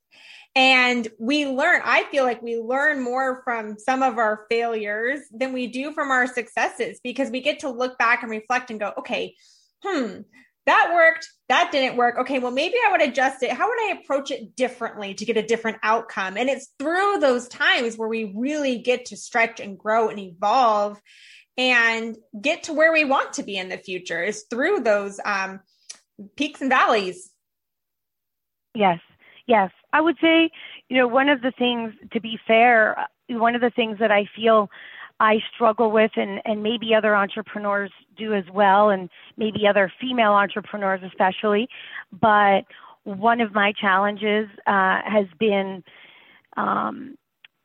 And 0.56 1.08
we 1.18 1.46
learn, 1.46 1.82
I 1.84 2.04
feel 2.12 2.24
like 2.24 2.40
we 2.40 2.58
learn 2.58 3.02
more 3.02 3.42
from 3.42 3.76
some 3.76 4.02
of 4.02 4.18
our 4.18 4.46
failures 4.48 5.20
than 5.32 5.52
we 5.52 5.66
do 5.66 5.92
from 5.92 6.10
our 6.12 6.28
successes 6.28 7.00
because 7.02 7.30
we 7.30 7.40
get 7.40 7.58
to 7.60 7.70
look 7.70 7.98
back 7.98 8.22
and 8.22 8.30
reflect 8.30 8.70
and 8.70 8.78
go, 8.78 8.92
okay, 8.98 9.34
hmm, 9.82 10.20
that 10.66 10.92
worked. 10.94 11.28
That 11.48 11.70
didn't 11.72 11.96
work. 11.96 12.16
Okay, 12.18 12.38
well, 12.38 12.50
maybe 12.50 12.76
I 12.86 12.90
would 12.92 13.02
adjust 13.02 13.42
it. 13.42 13.52
How 13.52 13.68
would 13.68 13.78
I 13.78 13.98
approach 14.00 14.30
it 14.30 14.56
differently 14.56 15.14
to 15.14 15.24
get 15.24 15.36
a 15.36 15.42
different 15.42 15.78
outcome? 15.82 16.36
And 16.36 16.48
it's 16.48 16.72
through 16.78 17.18
those 17.20 17.48
times 17.48 17.96
where 17.96 18.08
we 18.08 18.32
really 18.34 18.78
get 18.78 19.06
to 19.06 19.16
stretch 19.16 19.60
and 19.60 19.78
grow 19.78 20.08
and 20.08 20.18
evolve 20.18 20.98
and 21.56 22.16
get 22.40 22.64
to 22.64 22.72
where 22.72 22.92
we 22.92 23.04
want 23.04 23.34
to 23.34 23.42
be 23.42 23.56
in 23.56 23.68
the 23.68 23.76
future 23.78 24.22
is 24.22 24.44
through 24.50 24.80
those 24.80 25.20
um, 25.24 25.60
peaks 26.36 26.60
and 26.60 26.70
valleys. 26.70 27.30
Yes, 28.74 28.98
yes. 29.46 29.70
I 29.92 30.00
would 30.00 30.16
say, 30.20 30.50
you 30.88 30.96
know, 30.96 31.06
one 31.06 31.28
of 31.28 31.42
the 31.42 31.52
things, 31.56 31.92
to 32.12 32.20
be 32.20 32.38
fair, 32.46 33.06
one 33.28 33.54
of 33.54 33.60
the 33.60 33.70
things 33.70 33.98
that 34.00 34.10
I 34.10 34.28
feel 34.34 34.68
I 35.20 35.38
struggle 35.54 35.90
with, 35.90 36.10
and, 36.16 36.40
and 36.44 36.62
maybe 36.62 36.94
other 36.94 37.14
entrepreneurs 37.14 37.90
do 38.16 38.34
as 38.34 38.44
well, 38.52 38.90
and 38.90 39.08
maybe 39.36 39.66
other 39.68 39.92
female 40.00 40.32
entrepreneurs 40.32 41.00
especially. 41.06 41.68
But 42.12 42.62
one 43.04 43.40
of 43.40 43.54
my 43.54 43.72
challenges 43.80 44.48
uh, 44.66 45.00
has 45.04 45.26
been 45.38 45.84
um, 46.56 47.16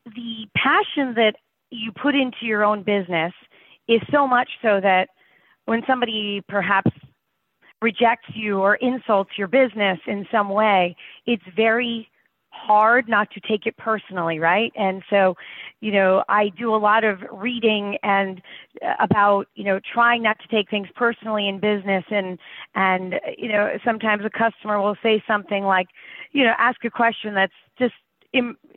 the 0.05 0.47
passion 0.55 1.13
that 1.15 1.33
you 1.71 1.91
put 1.91 2.15
into 2.15 2.43
your 2.43 2.63
own 2.63 2.83
business 2.83 3.33
is 3.87 4.01
so 4.11 4.27
much 4.27 4.49
so 4.61 4.79
that 4.81 5.09
when 5.65 5.81
somebody 5.87 6.41
perhaps 6.47 6.91
rejects 7.81 8.29
you 8.33 8.59
or 8.59 8.75
insults 8.75 9.31
your 9.37 9.47
business 9.47 9.99
in 10.07 10.25
some 10.31 10.49
way, 10.49 10.95
it's 11.25 11.43
very 11.55 12.09
hard 12.59 13.07
not 13.07 13.31
to 13.31 13.39
take 13.39 13.65
it 13.65 13.77
personally, 13.77 14.39
right? 14.39 14.71
And 14.75 15.03
so, 15.09 15.35
you 15.81 15.91
know, 15.91 16.23
I 16.27 16.49
do 16.49 16.73
a 16.73 16.77
lot 16.77 17.03
of 17.03 17.19
reading 17.31 17.97
and 18.03 18.41
uh, 18.85 18.95
about, 18.99 19.47
you 19.55 19.63
know, 19.63 19.79
trying 19.93 20.23
not 20.23 20.37
to 20.39 20.47
take 20.47 20.69
things 20.69 20.87
personally 20.95 21.47
in 21.47 21.59
business 21.59 22.03
and 22.09 22.37
and 22.75 23.15
you 23.37 23.49
know, 23.49 23.77
sometimes 23.85 24.23
a 24.25 24.29
customer 24.29 24.81
will 24.81 24.97
say 25.01 25.23
something 25.27 25.63
like, 25.63 25.87
you 26.31 26.43
know, 26.43 26.53
ask 26.57 26.83
a 26.85 26.89
question 26.89 27.33
that's 27.33 27.53
just 27.77 27.93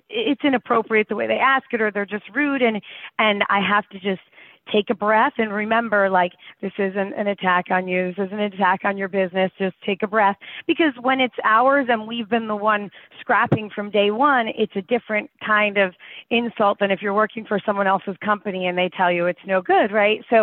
it's 0.08 0.44
inappropriate 0.44 1.08
the 1.08 1.16
way 1.16 1.26
they 1.26 1.38
ask 1.38 1.64
it 1.72 1.80
or 1.80 1.90
they're 1.90 2.06
just 2.06 2.24
rude 2.34 2.62
and 2.62 2.80
and 3.18 3.44
I 3.48 3.60
have 3.60 3.88
to 3.90 3.98
just 3.98 4.22
take 4.71 4.90
a 4.90 4.95
breath 4.95 5.35
and 5.38 5.52
remember 5.52 6.09
like 6.11 6.33
this 6.61 6.73
isn't 6.78 7.14
an 7.14 7.26
attack 7.26 7.66
on 7.71 7.88
you. 7.88 8.09
This 8.09 8.26
isn't 8.26 8.38
an 8.38 8.52
attack 8.52 8.81
on 8.85 8.97
your 8.97 9.09
business. 9.09 9.50
Just 9.59 9.76
take 9.85 10.02
a 10.02 10.07
breath. 10.07 10.37
Because 10.66 10.92
when 11.00 11.21
it's 11.21 11.35
ours 11.45 11.87
and 11.88 12.07
we've 12.07 12.28
been 12.28 12.49
the 12.49 12.57
one 12.57 12.90
scrapping 13.21 13.71
from 13.71 13.90
day 13.90 14.11
one 14.11 14.49
it's 14.49 14.75
a 14.76 14.83
different 14.83 15.31
kind 15.45 15.78
of 15.78 15.95
insult 16.31 16.78
than 16.78 16.90
if 16.90 17.00
you're 17.00 17.14
working 17.14 17.45
for 17.45 17.61
someone 17.64 17.87
else's 17.87 18.16
company 18.25 18.66
and 18.66 18.76
they 18.76 18.90
tell 18.97 19.11
you 19.12 19.26
it's 19.26 19.40
no 19.47 19.62
good 19.62 19.92
right? 19.92 20.25
So 20.28 20.42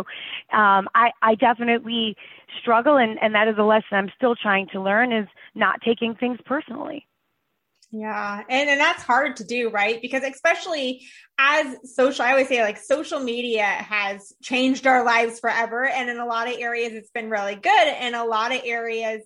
um 0.53 0.87
i 0.95 1.11
i 1.21 1.35
definitely 1.35 2.15
struggle 2.61 2.97
and 2.97 3.17
and 3.21 3.33
that 3.35 3.47
is 3.47 3.55
a 3.57 3.63
lesson 3.63 3.89
i'm 3.93 4.11
still 4.15 4.35
trying 4.35 4.67
to 4.71 4.81
learn 4.81 5.11
is 5.11 5.27
not 5.55 5.79
taking 5.81 6.15
things 6.15 6.39
personally 6.45 7.05
yeah. 7.91 8.43
And, 8.47 8.69
and 8.69 8.79
that's 8.79 9.03
hard 9.03 9.37
to 9.37 9.43
do, 9.43 9.69
right? 9.69 9.99
Because 10.01 10.23
especially 10.23 11.07
as 11.39 11.75
social, 11.95 12.23
I 12.23 12.31
always 12.31 12.47
say 12.47 12.61
like 12.61 12.77
social 12.77 13.19
media 13.19 13.63
has 13.63 14.33
changed 14.43 14.85
our 14.85 15.03
lives 15.03 15.39
forever. 15.39 15.85
And 15.87 16.09
in 16.09 16.19
a 16.19 16.25
lot 16.25 16.47
of 16.47 16.59
areas, 16.59 16.93
it's 16.93 17.09
been 17.09 17.29
really 17.29 17.55
good. 17.55 17.97
In 18.01 18.13
a 18.13 18.25
lot 18.25 18.53
of 18.53 18.61
areas, 18.63 19.23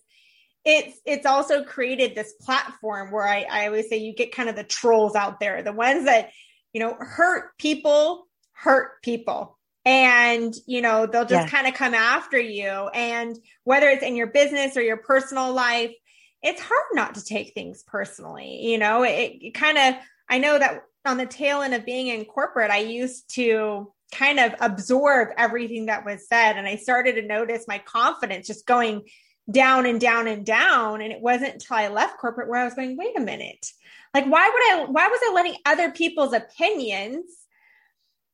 it's 0.66 0.98
it's 1.06 1.26
also 1.26 1.66
created 1.66 2.16
this 2.16 2.34
platform 2.40 3.12
where 3.12 3.28
I, 3.28 3.46
I 3.52 3.68
always 3.68 3.90
say 3.90 3.98
you 3.98 4.16
get 4.16 4.34
kind 4.34 4.48
of 4.48 4.56
the 4.56 4.64
trolls 4.64 5.16
out 5.16 5.42
there, 5.42 5.62
the 5.62 5.74
ones 5.74 6.06
that, 6.06 6.30
you 6.72 6.80
know, 6.80 6.96
hurt 6.98 7.58
people, 7.58 8.28
hurt 8.54 9.02
people 9.04 9.60
and 9.86 10.56
you 10.66 10.82
know 10.82 11.06
they'll 11.06 11.26
just 11.26 11.52
kind 11.52 11.68
of 11.68 11.74
come 11.74 11.94
after 11.94 12.40
you 12.40 12.70
and 12.94 13.38
whether 13.66 13.90
it's 13.90 14.04
in 14.04 14.16
your 14.16 14.28
business 14.28 14.78
or 14.78 14.82
your 14.82 14.96
personal 14.96 15.54
life 15.54 15.92
it's 16.44 16.62
hard 16.62 16.86
not 16.94 17.16
to 17.16 17.24
take 17.24 17.54
things 17.54 17.84
personally. 17.84 18.60
You 18.64 18.78
know, 18.78 19.04
it, 19.04 19.38
it 19.42 19.54
kind 19.54 19.78
of, 19.78 19.96
I 20.30 20.38
know 20.40 20.60
that 20.60 20.84
on 21.06 21.18
the 21.18 21.26
tail 21.26 21.62
end 21.62 21.74
of 21.74 21.86
being 21.86 22.08
in 22.08 22.26
corporate, 22.26 22.72
I 22.72 22.80
used 22.80 23.34
to 23.36 23.92
kind 24.14 24.40
of 24.40 24.54
absorb 24.60 25.30
everything 25.38 25.88
that 25.88 26.06
was 26.06 26.28
said. 26.28 26.58
And 26.58 26.68
I 26.68 26.76
started 26.76 27.16
to 27.16 27.28
notice 27.28 27.66
my 27.68 27.80
confidence 27.80 28.48
just 28.48 28.66
going 28.66 29.04
down 29.52 29.86
and 29.86 30.00
down 30.00 30.28
and 30.28 30.46
down. 30.46 31.02
And 31.02 31.12
it 31.12 31.22
wasn't 31.22 31.54
until 31.54 31.78
I 31.78 31.88
left 31.88 32.20
corporate 32.20 32.50
where 32.50 32.62
I 32.62 32.66
was 32.66 32.76
going, 32.76 32.96
wait 32.98 33.18
a 33.18 33.22
minute. 33.22 33.66
Like, 34.14 34.26
why 34.26 34.50
would 34.50 34.64
I, 34.64 34.92
why 34.92 35.08
was 35.08 35.20
I 35.24 35.34
letting 35.34 35.56
other 35.66 35.92
people's 35.92 36.34
opinions, 36.34 37.26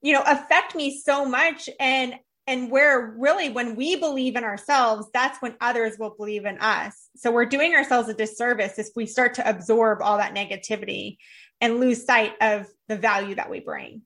you 0.02 0.14
know, 0.14 0.24
affect 0.26 0.76
me 0.76 1.00
so 1.00 1.26
much? 1.26 1.70
And 1.80 2.16
and 2.50 2.72
where 2.72 3.14
really 3.18 3.50
when 3.50 3.76
we 3.76 3.96
believe 3.96 4.36
in 4.36 4.44
ourselves 4.44 5.08
that's 5.14 5.42
when 5.42 5.56
others 5.62 5.98
will 6.00 6.16
believe 6.18 6.46
in 6.46 6.58
us. 6.58 7.10
So 7.16 7.32
we're 7.32 7.46
doing 7.46 7.76
ourselves 7.76 8.10
a 8.10 8.14
disservice 8.14 8.80
if 8.80 8.88
we 8.96 9.06
start 9.06 9.36
to 9.36 9.48
absorb 9.48 10.02
all 10.02 10.18
that 10.18 10.36
negativity 10.36 11.18
and 11.62 11.80
lose 11.80 12.04
sight 12.04 12.34
of 12.42 12.68
the 12.88 12.98
value 12.98 13.36
that 13.36 13.50
we 13.50 13.60
bring. 13.60 14.02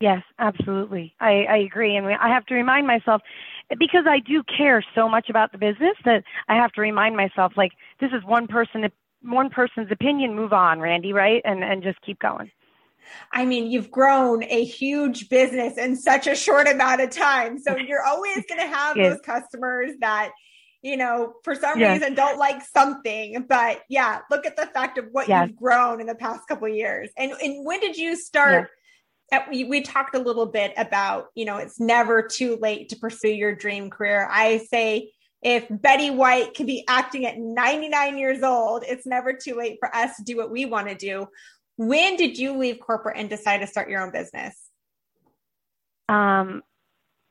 Yes 0.00 0.22
absolutely. 0.38 1.14
I, 1.20 1.44
I 1.50 1.56
agree. 1.58 1.96
And 1.96 2.06
i 2.06 2.28
have 2.28 2.46
to 2.46 2.54
remind 2.54 2.86
myself 2.86 3.20
because 3.78 4.04
i 4.08 4.20
do 4.20 4.44
care 4.44 4.84
so 4.94 5.08
much 5.08 5.28
about 5.28 5.50
the 5.50 5.58
business 5.58 5.96
that 6.04 6.22
i 6.48 6.54
have 6.54 6.70
to 6.72 6.80
remind 6.80 7.16
myself 7.16 7.52
like 7.56 7.72
this 8.00 8.12
is 8.12 8.24
one 8.24 8.46
person 8.46 8.88
one 9.22 9.50
person's 9.50 9.90
opinion 9.90 10.36
move 10.36 10.52
on 10.52 10.78
randy 10.78 11.12
right? 11.12 11.42
And 11.44 11.64
and 11.64 11.82
just 11.82 12.00
keep 12.02 12.20
going 12.20 12.52
I 13.32 13.44
mean, 13.44 13.70
you've 13.70 13.90
grown 13.90 14.42
a 14.44 14.64
huge 14.64 15.28
business 15.28 15.78
in 15.78 15.96
such 15.96 16.26
a 16.26 16.34
short 16.34 16.68
amount 16.68 17.00
of 17.00 17.10
time. 17.10 17.58
So 17.58 17.76
you're 17.88 18.04
always 18.04 18.44
going 18.48 18.60
to 18.60 18.66
have 18.66 18.96
yes. 18.96 19.12
those 19.12 19.20
customers 19.22 19.92
that, 20.00 20.30
you 20.82 20.96
know, 20.96 21.34
for 21.42 21.54
some 21.54 21.78
yes. 21.78 22.00
reason 22.00 22.14
don't 22.14 22.38
like 22.38 22.62
something. 22.62 23.44
But 23.48 23.82
yeah, 23.88 24.20
look 24.30 24.46
at 24.46 24.56
the 24.56 24.66
fact 24.66 24.98
of 24.98 25.06
what 25.12 25.28
yes. 25.28 25.48
you've 25.48 25.56
grown 25.56 26.00
in 26.00 26.06
the 26.06 26.14
past 26.14 26.46
couple 26.48 26.68
years. 26.68 27.10
And, 27.16 27.32
and 27.32 27.64
when 27.66 27.80
did 27.80 27.96
you 27.96 28.16
start? 28.16 28.70
At, 29.32 29.50
we, 29.50 29.64
we 29.64 29.80
talked 29.80 30.14
a 30.14 30.20
little 30.20 30.46
bit 30.46 30.72
about, 30.76 31.26
you 31.34 31.44
know, 31.44 31.56
it's 31.56 31.80
never 31.80 32.22
too 32.22 32.58
late 32.62 32.90
to 32.90 32.96
pursue 32.96 33.30
your 33.30 33.56
dream 33.56 33.90
career. 33.90 34.28
I 34.30 34.58
say, 34.58 35.10
if 35.42 35.66
Betty 35.70 36.10
White 36.10 36.54
can 36.54 36.66
be 36.66 36.84
acting 36.88 37.26
at 37.26 37.38
99 37.38 38.18
years 38.18 38.42
old, 38.42 38.84
it's 38.86 39.06
never 39.06 39.32
too 39.32 39.54
late 39.54 39.76
for 39.78 39.94
us 39.94 40.16
to 40.16 40.24
do 40.24 40.36
what 40.36 40.50
we 40.50 40.64
want 40.64 40.88
to 40.88 40.94
do. 40.94 41.28
When 41.76 42.16
did 42.16 42.38
you 42.38 42.56
leave 42.56 42.80
corporate 42.80 43.18
and 43.18 43.28
decide 43.28 43.58
to 43.58 43.66
start 43.66 43.88
your 43.88 44.02
own 44.02 44.12
business? 44.12 44.54
Um, 46.08 46.62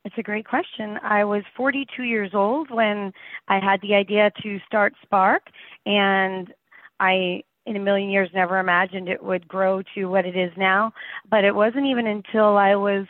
it's 0.04 0.18
a 0.18 0.24
great 0.24 0.48
question. 0.48 1.00
I 1.02 1.24
was 1.24 1.44
42 1.58 2.04
years 2.04 2.32
old 2.34 2.70
when 2.70 3.12
I 3.48 3.60
had 3.60 3.82
the 3.82 3.96
idea 3.96 4.32
to 4.44 4.60
start 4.68 4.94
Spark, 5.02 5.44
and 5.86 6.54
I, 7.00 7.42
in 7.66 7.76
a 7.76 7.80
million 7.80 8.10
years, 8.10 8.30
never 8.34 8.60
imagined 8.60 9.10
it 9.10 9.24
would 9.24 9.48
grow 9.48 9.82
to 9.96 10.06
what 10.06 10.26
it 10.26 10.38
is 10.38 10.52
now. 10.58 10.94
But 11.30 11.44
it 11.44 11.56
wasn't 11.56 11.88
even 11.88 12.06
until 12.06 12.56
I 12.58 12.76
was 12.76 13.08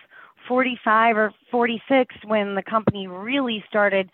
45 0.47 1.17
or 1.17 1.33
46 1.51 2.15
when 2.25 2.55
the 2.55 2.63
company 2.63 3.07
really 3.07 3.63
started 3.67 4.09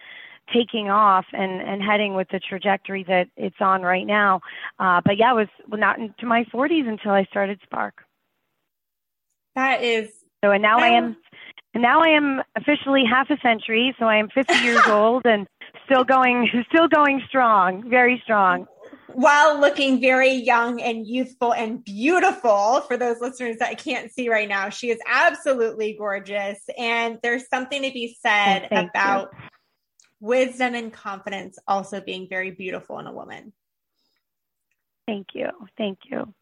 taking 0.53 0.89
off 0.89 1.25
and 1.33 1.61
and 1.61 1.81
heading 1.81 2.13
with 2.13 2.27
the 2.29 2.39
trajectory 2.39 3.03
that 3.07 3.27
it's 3.37 3.55
on 3.59 3.81
right 3.81 4.05
now. 4.05 4.41
Uh, 4.79 5.01
but 5.03 5.17
yeah, 5.17 5.31
it 5.31 5.35
was 5.35 5.47
not 5.69 5.99
into 5.99 6.25
my 6.25 6.43
40s 6.53 6.87
until 6.87 7.11
I 7.11 7.25
started 7.25 7.59
Spark. 7.63 8.03
That 9.55 9.83
is 9.83 10.09
so, 10.43 10.51
and 10.51 10.61
now 10.61 10.79
I 10.79 10.87
am, 10.87 11.15
and 11.73 11.83
now 11.83 12.01
I 12.01 12.09
am 12.09 12.41
officially 12.55 13.03
half 13.09 13.29
a 13.29 13.37
century. 13.41 13.95
So 13.99 14.05
I 14.05 14.17
am 14.17 14.29
50 14.29 14.53
years 14.63 14.85
old 14.87 15.25
and 15.25 15.47
still 15.85 16.03
going, 16.03 16.49
still 16.71 16.87
going 16.87 17.21
strong, 17.27 17.87
very 17.89 18.19
strong. 18.23 18.67
While 19.13 19.59
looking 19.59 19.99
very 19.99 20.31
young 20.31 20.81
and 20.81 21.05
youthful 21.05 21.53
and 21.53 21.83
beautiful 21.83 22.81
for 22.87 22.95
those 22.95 23.19
listeners 23.19 23.57
that 23.57 23.67
I 23.67 23.75
can't 23.75 24.09
see 24.09 24.29
right 24.29 24.47
now, 24.47 24.69
she 24.69 24.89
is 24.89 24.99
absolutely 25.05 25.95
gorgeous. 25.99 26.59
And 26.77 27.19
there's 27.21 27.47
something 27.49 27.83
to 27.83 27.91
be 27.91 28.17
said 28.21 28.69
about 28.71 29.31
you 29.33 29.50
wisdom 30.21 30.75
and 30.75 30.93
confidence 30.93 31.57
also 31.67 31.99
being 31.99 32.29
very 32.29 32.51
beautiful 32.51 32.99
in 32.99 33.07
a 33.07 33.12
woman. 33.12 33.51
Thank 35.05 35.29
you. 35.34 35.49
Thank 35.77 35.99
you. 36.10 36.34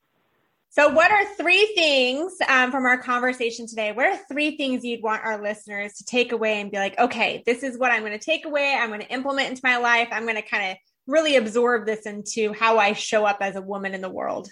So, 0.72 0.90
what 0.90 1.10
are 1.12 1.26
three 1.36 1.66
things 1.74 2.34
um, 2.48 2.70
from 2.70 2.86
our 2.86 3.00
conversation 3.00 3.66
today? 3.66 3.92
What 3.92 4.06
are 4.06 4.20
three 4.32 4.56
things 4.56 4.84
you'd 4.84 5.02
want 5.02 5.26
our 5.26 5.42
listeners 5.42 5.94
to 5.94 6.06
take 6.06 6.32
away 6.32 6.62
and 6.62 6.70
be 6.70 6.78
like, 6.78 7.00
okay, 7.00 7.42
this 7.48 7.64
is 7.64 7.80
what 7.80 7.92
I'm 7.92 8.02
going 8.02 8.12
to 8.12 8.24
take 8.24 8.46
away. 8.46 8.78
I'm 8.80 8.90
going 8.90 9.02
to 9.02 9.12
implement 9.12 9.50
into 9.50 9.62
my 9.64 9.78
life. 9.78 10.10
I'm 10.12 10.24
going 10.24 10.36
to 10.36 10.44
kind 10.44 10.72
of 10.72 10.78
really 11.08 11.38
absorb 11.38 11.88
this 11.88 12.06
into 12.06 12.54
how 12.54 12.78
I 12.78 12.94
show 12.94 13.26
up 13.26 13.40
as 13.42 13.56
a 13.56 13.62
woman 13.62 13.96
in 13.96 14.02
the 14.02 14.10
world? 14.10 14.48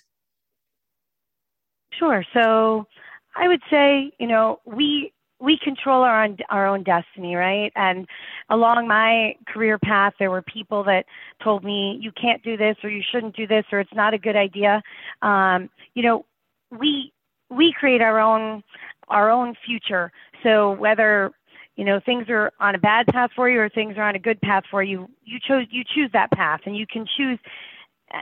Sure. 1.94 2.24
So, 2.34 2.88
I 3.36 3.48
would 3.48 3.62
say, 3.70 4.12
you 4.20 4.26
know, 4.26 4.60
we 4.66 5.14
we 5.40 5.58
control 5.64 6.04
our 6.04 6.24
own 6.24 6.38
our 6.50 6.66
own 6.68 6.84
destiny, 6.84 7.36
right? 7.36 7.72
And 7.76 8.08
along 8.50 8.88
my 8.88 9.36
career 9.48 9.78
path, 9.78 10.14
there 10.20 10.32
were 10.32 10.42
people 10.42 10.84
that 10.86 11.06
told 11.44 11.64
me 11.64 11.98
you 12.02 12.12
can't 12.12 12.42
do 12.44 12.58
this, 12.58 12.76
or 12.84 12.90
you 12.90 13.04
shouldn't 13.12 13.36
do 13.36 13.46
this, 13.46 13.66
or 13.72 13.80
it's 13.80 13.94
not 13.94 14.14
a 14.14 14.18
good 14.18 14.36
idea. 14.36 14.82
Um, 15.22 15.70
you 15.94 16.04
know, 16.04 16.26
we 16.72 17.12
we 17.50 17.74
create 17.78 18.02
our 18.02 18.20
own 18.20 18.64
our 19.10 19.30
own 19.30 19.54
future. 19.66 20.12
So 20.44 20.72
whether 20.74 21.32
you 21.76 21.86
know 21.86 22.00
things 22.04 22.26
are 22.30 22.52
on 22.60 22.74
a 22.74 22.80
bad 22.80 23.08
path 23.08 23.30
for 23.36 23.50
you 23.50 23.60
or 23.60 23.70
things 23.70 23.96
are 23.98 24.04
on 24.04 24.16
a 24.16 24.20
good 24.20 24.42
path 24.42 24.64
for 24.72 24.82
you, 24.82 25.08
you 25.24 25.40
chose 25.46 25.66
you 25.70 25.84
choose 25.84 26.10
that 26.14 26.32
path, 26.32 26.62
and 26.66 26.76
you 26.76 26.88
can 26.88 27.06
choose. 27.18 27.40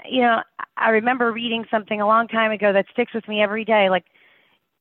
You 0.09 0.21
know, 0.21 0.41
I 0.77 0.89
remember 0.89 1.31
reading 1.31 1.63
something 1.69 2.01
a 2.01 2.07
long 2.07 2.27
time 2.27 2.51
ago 2.51 2.73
that 2.73 2.87
sticks 2.91 3.13
with 3.13 3.27
me 3.27 3.43
every 3.43 3.63
day, 3.63 3.89
like 3.91 4.05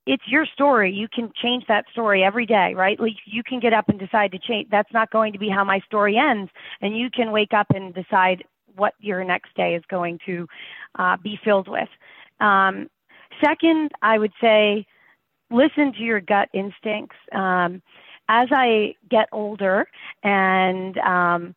it's 0.06 0.22
your 0.26 0.46
story. 0.46 0.92
You 0.92 1.08
can 1.08 1.32
change 1.40 1.64
that 1.68 1.86
story 1.92 2.22
every 2.22 2.46
day, 2.46 2.74
right? 2.74 2.98
Like 3.00 3.14
you 3.24 3.42
can 3.42 3.60
get 3.60 3.72
up 3.72 3.88
and 3.88 3.98
decide 3.98 4.32
to 4.32 4.38
change. 4.38 4.68
That's 4.70 4.92
not 4.92 5.10
going 5.10 5.32
to 5.32 5.38
be 5.38 5.48
how 5.48 5.64
my 5.64 5.80
story 5.80 6.16
ends. 6.18 6.50
And 6.80 6.96
you 6.96 7.10
can 7.10 7.32
wake 7.32 7.54
up 7.54 7.66
and 7.74 7.94
decide 7.94 8.44
what 8.76 8.94
your 9.00 9.24
next 9.24 9.54
day 9.54 9.74
is 9.74 9.82
going 9.88 10.18
to 10.26 10.46
uh, 10.98 11.16
be 11.16 11.38
filled 11.42 11.68
with. 11.68 11.88
Um, 12.40 12.90
second, 13.42 13.92
I 14.02 14.18
would 14.18 14.32
say 14.40 14.86
listen 15.50 15.92
to 15.94 16.02
your 16.02 16.20
gut 16.20 16.48
instincts. 16.52 17.16
Um, 17.32 17.82
as 18.28 18.48
I 18.50 18.94
get 19.10 19.28
older 19.32 19.86
and 20.22 20.96
um, 20.98 21.54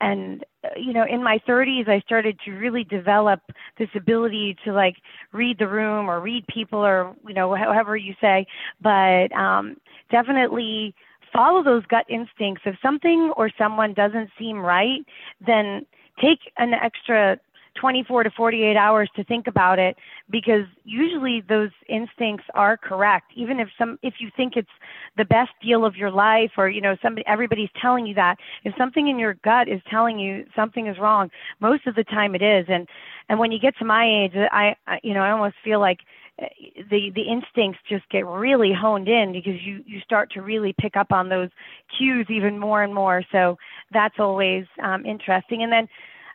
and 0.00 0.44
you 0.76 0.92
know 0.92 1.04
in 1.08 1.22
my 1.22 1.38
30s 1.48 1.88
i 1.88 2.00
started 2.00 2.38
to 2.44 2.52
really 2.52 2.84
develop 2.84 3.40
this 3.78 3.88
ability 3.94 4.56
to 4.64 4.72
like 4.72 4.96
read 5.32 5.58
the 5.58 5.68
room 5.68 6.08
or 6.10 6.20
read 6.20 6.46
people 6.48 6.84
or 6.84 7.14
you 7.26 7.34
know 7.34 7.54
however 7.54 7.96
you 7.96 8.14
say. 8.20 8.46
But 8.80 9.32
um 9.32 9.76
definitely 10.10 10.94
follow 11.32 11.62
those 11.62 11.84
gut 11.86 12.06
instincts. 12.08 12.62
If 12.64 12.76
something 12.80 13.32
or 13.36 13.50
someone 13.58 13.94
doesn't 13.94 14.30
seem 14.38 14.58
right 14.58 15.00
then 15.46 15.86
take 16.20 16.40
an 16.58 16.72
extra 16.72 17.38
24 17.76 18.24
to 18.24 18.30
48 18.30 18.76
hours 18.76 19.08
to 19.16 19.24
think 19.24 19.46
about 19.46 19.78
it 19.78 19.96
because 20.30 20.64
usually 20.84 21.42
those 21.48 21.70
instincts 21.88 22.44
are 22.54 22.76
correct 22.76 23.32
even 23.36 23.60
if 23.60 23.68
some 23.78 23.98
if 24.02 24.14
you 24.18 24.30
think 24.36 24.56
it's 24.56 24.68
the 25.16 25.24
best 25.24 25.50
deal 25.62 25.84
of 25.84 25.96
your 25.96 26.10
life 26.10 26.52
or 26.56 26.68
you 26.68 26.80
know 26.80 26.96
somebody 27.02 27.26
everybody's 27.26 27.70
telling 27.80 28.06
you 28.06 28.14
that 28.14 28.36
if 28.64 28.74
something 28.76 29.08
in 29.08 29.18
your 29.18 29.34
gut 29.44 29.68
is 29.68 29.80
telling 29.90 30.18
you 30.18 30.44
something 30.54 30.86
is 30.86 30.98
wrong 30.98 31.30
most 31.60 31.86
of 31.86 31.94
the 31.94 32.04
time 32.04 32.34
it 32.34 32.42
is 32.42 32.66
and 32.68 32.88
and 33.28 33.38
when 33.38 33.52
you 33.52 33.58
get 33.58 33.76
to 33.78 33.84
my 33.84 34.04
age 34.04 34.32
i, 34.52 34.74
I 34.86 34.98
you 35.02 35.14
know 35.14 35.20
i 35.20 35.30
almost 35.30 35.56
feel 35.62 35.80
like 35.80 36.00
the 36.38 37.10
the 37.14 37.22
instincts 37.22 37.80
just 37.88 38.08
get 38.10 38.26
really 38.26 38.72
honed 38.72 39.08
in 39.08 39.32
because 39.32 39.60
you 39.62 39.82
you 39.86 40.00
start 40.00 40.30
to 40.32 40.42
really 40.42 40.74
pick 40.78 40.96
up 40.96 41.10
on 41.10 41.28
those 41.28 41.48
cues 41.96 42.26
even 42.28 42.58
more 42.58 42.82
and 42.82 42.94
more. 42.94 43.22
So 43.32 43.56
that's 43.92 44.16
always 44.18 44.66
um, 44.82 45.06
interesting. 45.06 45.62
And 45.62 45.72
then 45.72 45.88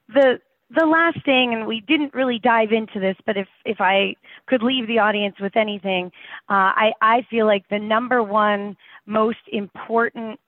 the 0.10 0.40
the 0.74 0.86
last 0.86 1.24
thing, 1.26 1.54
and 1.54 1.68
we 1.68 1.82
didn't 1.82 2.14
really 2.14 2.40
dive 2.40 2.72
into 2.72 3.00
this, 3.00 3.16
but 3.26 3.38
if 3.38 3.48
if 3.66 3.82
I 3.82 4.16
could 4.48 4.64
leave 4.64 4.88
the 4.88 5.00
audience 5.00 5.36
with 5.40 5.56
anything, 5.56 6.12
uh, 6.50 6.72
I 6.76 6.92
I 7.02 7.22
feel 7.30 7.46
like 7.46 7.68
the 7.70 7.80
number 7.80 8.24
one 8.24 8.78
most 9.06 9.40
important 9.52 10.40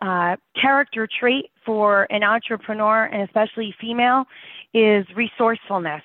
uh, 0.00 0.36
character 0.60 1.08
trait 1.18 1.50
for 1.64 2.06
an 2.10 2.22
entrepreneur 2.22 3.04
and 3.04 3.22
especially 3.22 3.74
female 3.80 4.24
is 4.72 5.06
resourcefulness. 5.16 6.02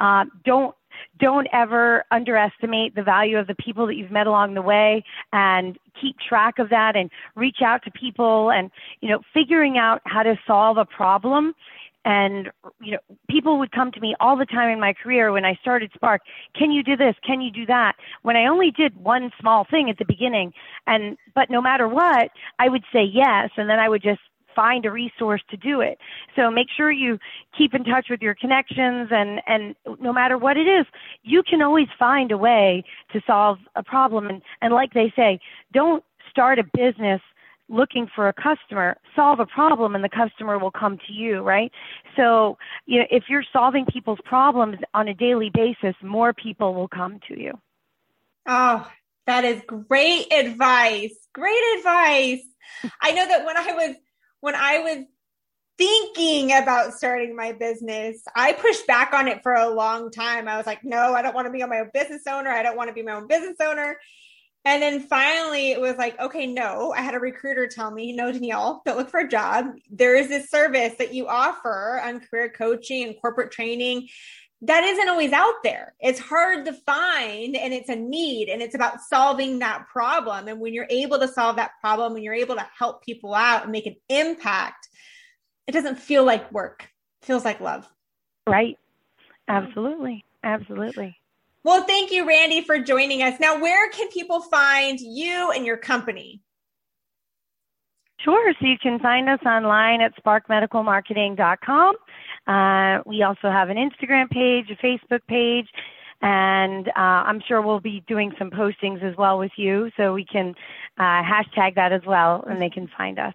Uh, 0.00 0.24
don't 0.44 0.74
don't 1.18 1.46
ever 1.52 2.04
underestimate 2.10 2.94
the 2.94 3.02
value 3.02 3.38
of 3.38 3.46
the 3.46 3.54
people 3.54 3.86
that 3.86 3.94
you've 3.94 4.10
met 4.10 4.26
along 4.26 4.54
the 4.54 4.62
way 4.62 5.04
and 5.32 5.78
keep 6.00 6.16
track 6.18 6.58
of 6.58 6.70
that 6.70 6.96
and 6.96 7.10
reach 7.34 7.58
out 7.64 7.82
to 7.84 7.90
people 7.90 8.50
and 8.50 8.70
you 9.00 9.08
know 9.08 9.20
figuring 9.32 9.78
out 9.78 10.00
how 10.04 10.22
to 10.22 10.38
solve 10.46 10.76
a 10.76 10.84
problem 10.84 11.54
and 12.04 12.50
you 12.80 12.92
know 12.92 12.98
people 13.28 13.58
would 13.58 13.72
come 13.72 13.90
to 13.92 14.00
me 14.00 14.14
all 14.20 14.36
the 14.36 14.46
time 14.46 14.70
in 14.70 14.80
my 14.80 14.92
career 14.92 15.32
when 15.32 15.44
i 15.44 15.54
started 15.60 15.90
spark 15.94 16.22
can 16.56 16.70
you 16.70 16.82
do 16.82 16.96
this? 16.96 17.14
Can 17.26 17.40
you 17.40 17.50
do 17.50 17.66
that? 17.66 17.94
When 18.22 18.36
i 18.36 18.46
only 18.46 18.70
did 18.70 18.96
one 18.96 19.30
small 19.40 19.66
thing 19.68 19.90
at 19.90 19.98
the 19.98 20.04
beginning 20.04 20.52
and 20.86 21.16
but 21.34 21.50
no 21.50 21.60
matter 21.60 21.88
what 21.88 22.30
i 22.58 22.68
would 22.68 22.84
say 22.92 23.02
yes 23.04 23.50
and 23.56 23.68
then 23.68 23.78
i 23.78 23.88
would 23.88 24.02
just 24.02 24.20
find 24.54 24.86
a 24.86 24.90
resource 24.90 25.42
to 25.50 25.56
do 25.56 25.80
it. 25.80 25.98
So 26.36 26.50
make 26.50 26.68
sure 26.74 26.90
you 26.90 27.18
keep 27.56 27.74
in 27.74 27.84
touch 27.84 28.06
with 28.08 28.22
your 28.22 28.34
connections 28.34 29.08
and 29.10 29.40
and 29.46 29.74
no 30.00 30.12
matter 30.12 30.38
what 30.38 30.56
it 30.56 30.66
is 30.66 30.86
you 31.22 31.42
can 31.42 31.62
always 31.62 31.88
find 31.98 32.30
a 32.32 32.38
way 32.38 32.84
to 33.12 33.20
solve 33.26 33.58
a 33.74 33.82
problem. 33.82 34.26
And 34.26 34.42
and 34.62 34.72
like 34.72 34.92
they 34.92 35.12
say 35.16 35.40
don't 35.72 36.04
start 36.30 36.58
a 36.58 36.64
business 36.64 37.20
looking 37.68 38.08
for 38.14 38.28
a 38.28 38.32
customer, 38.32 38.96
solve 39.16 39.40
a 39.40 39.46
problem 39.46 39.94
and 39.94 40.04
the 40.04 40.08
customer 40.08 40.58
will 40.58 40.70
come 40.70 40.98
to 41.06 41.12
you, 41.12 41.40
right? 41.40 41.72
So, 42.16 42.58
you 42.86 43.00
know, 43.00 43.06
if 43.10 43.24
you're 43.28 43.44
solving 43.52 43.86
people's 43.86 44.18
problems 44.24 44.76
on 44.92 45.08
a 45.08 45.14
daily 45.14 45.50
basis, 45.52 45.94
more 46.02 46.32
people 46.32 46.74
will 46.74 46.88
come 46.88 47.20
to 47.28 47.40
you. 47.40 47.52
Oh, 48.46 48.88
that 49.26 49.44
is 49.44 49.62
great 49.66 50.32
advice. 50.32 51.14
Great 51.32 51.62
advice. 51.78 52.42
I 53.00 53.12
know 53.12 53.26
that 53.26 53.44
when 53.44 53.56
I 53.56 53.72
was 53.72 53.96
when 54.40 54.54
I 54.54 54.78
was 54.80 55.04
thinking 55.78 56.52
about 56.52 56.92
starting 56.92 57.34
my 57.34 57.52
business, 57.52 58.22
I 58.36 58.52
pushed 58.52 58.86
back 58.86 59.12
on 59.12 59.26
it 59.26 59.42
for 59.42 59.54
a 59.54 59.70
long 59.70 60.10
time. 60.10 60.46
I 60.46 60.56
was 60.56 60.66
like, 60.66 60.84
no, 60.84 61.14
I 61.14 61.22
don't 61.22 61.34
want 61.34 61.46
to 61.46 61.50
be 61.50 61.64
my 61.64 61.80
own 61.80 61.90
business 61.92 62.22
owner. 62.28 62.50
I 62.50 62.62
don't 62.62 62.76
want 62.76 62.88
to 62.88 62.94
be 62.94 63.02
my 63.02 63.12
own 63.12 63.26
business 63.26 63.56
owner. 63.60 63.96
And 64.66 64.82
then 64.82 65.00
finally 65.00 65.72
it 65.72 65.80
was 65.80 65.96
like, 65.96 66.18
okay, 66.18 66.46
no, 66.46 66.92
I 66.96 67.02
had 67.02 67.14
a 67.14 67.20
recruiter 67.20 67.66
tell 67.66 67.90
me, 67.90 68.12
no, 68.12 68.32
Danielle, 68.32 68.82
don't 68.86 68.96
look 68.96 69.10
for 69.10 69.20
a 69.20 69.28
job. 69.28 69.66
There 69.90 70.16
is 70.16 70.28
this 70.28 70.48
service 70.48 70.94
that 70.98 71.12
you 71.12 71.28
offer 71.28 72.00
on 72.02 72.20
career 72.20 72.48
coaching 72.48 73.04
and 73.04 73.20
corporate 73.20 73.52
training 73.52 74.08
that 74.66 74.82
isn't 74.84 75.08
always 75.10 75.32
out 75.32 75.62
there. 75.62 75.94
It's 76.00 76.18
hard 76.18 76.64
to 76.64 76.72
find 76.72 77.54
and 77.54 77.74
it's 77.74 77.90
a 77.90 77.96
need 77.96 78.48
and 78.48 78.62
it's 78.62 78.74
about 78.74 79.00
solving 79.00 79.58
that 79.58 79.86
problem. 79.92 80.48
And 80.48 80.58
when 80.58 80.72
you're 80.72 80.86
able 80.88 81.18
to 81.18 81.28
solve 81.28 81.56
that 81.56 81.72
problem, 81.82 82.14
when 82.14 82.22
you're 82.22 82.32
able 82.32 82.54
to 82.54 82.66
help 82.78 83.04
people 83.04 83.34
out 83.34 83.64
and 83.64 83.72
make 83.72 83.86
an 83.86 83.96
impact, 84.08 84.88
it 85.66 85.72
doesn't 85.72 85.98
feel 85.98 86.24
like 86.24 86.50
work. 86.50 86.88
It 87.20 87.26
feels 87.26 87.44
like 87.44 87.60
love. 87.60 87.86
Right. 88.46 88.78
Absolutely. 89.48 90.24
Absolutely. 90.42 91.18
Well, 91.64 91.84
thank 91.84 92.12
you, 92.12 92.28
Randy, 92.28 92.60
for 92.60 92.78
joining 92.78 93.22
us. 93.22 93.40
Now, 93.40 93.58
where 93.58 93.90
can 93.90 94.08
people 94.10 94.42
find 94.42 95.00
you 95.00 95.50
and 95.50 95.64
your 95.64 95.78
company? 95.78 96.42
Sure. 98.20 98.52
So 98.60 98.66
you 98.66 98.76
can 98.80 98.98
find 98.98 99.28
us 99.28 99.40
online 99.46 100.02
at 100.02 100.12
sparkmedicalmarketing.com. 100.22 101.96
Uh, 102.46 103.02
we 103.06 103.22
also 103.22 103.50
have 103.50 103.70
an 103.70 103.76
Instagram 103.76 104.28
page, 104.30 104.70
a 104.70 104.76
Facebook 104.76 105.20
page, 105.26 105.66
and 106.20 106.88
uh, 106.88 106.92
I'm 106.96 107.40
sure 107.46 107.62
we'll 107.62 107.80
be 107.80 108.02
doing 108.06 108.32
some 108.38 108.50
postings 108.50 109.02
as 109.02 109.16
well 109.16 109.38
with 109.38 109.52
you, 109.56 109.90
so 109.96 110.12
we 110.12 110.24
can 110.24 110.54
uh, 110.98 111.22
hashtag 111.22 111.74
that 111.76 111.92
as 111.92 112.02
well, 112.06 112.44
and 112.46 112.60
they 112.60 112.70
can 112.70 112.88
find 112.96 113.18
us. 113.18 113.34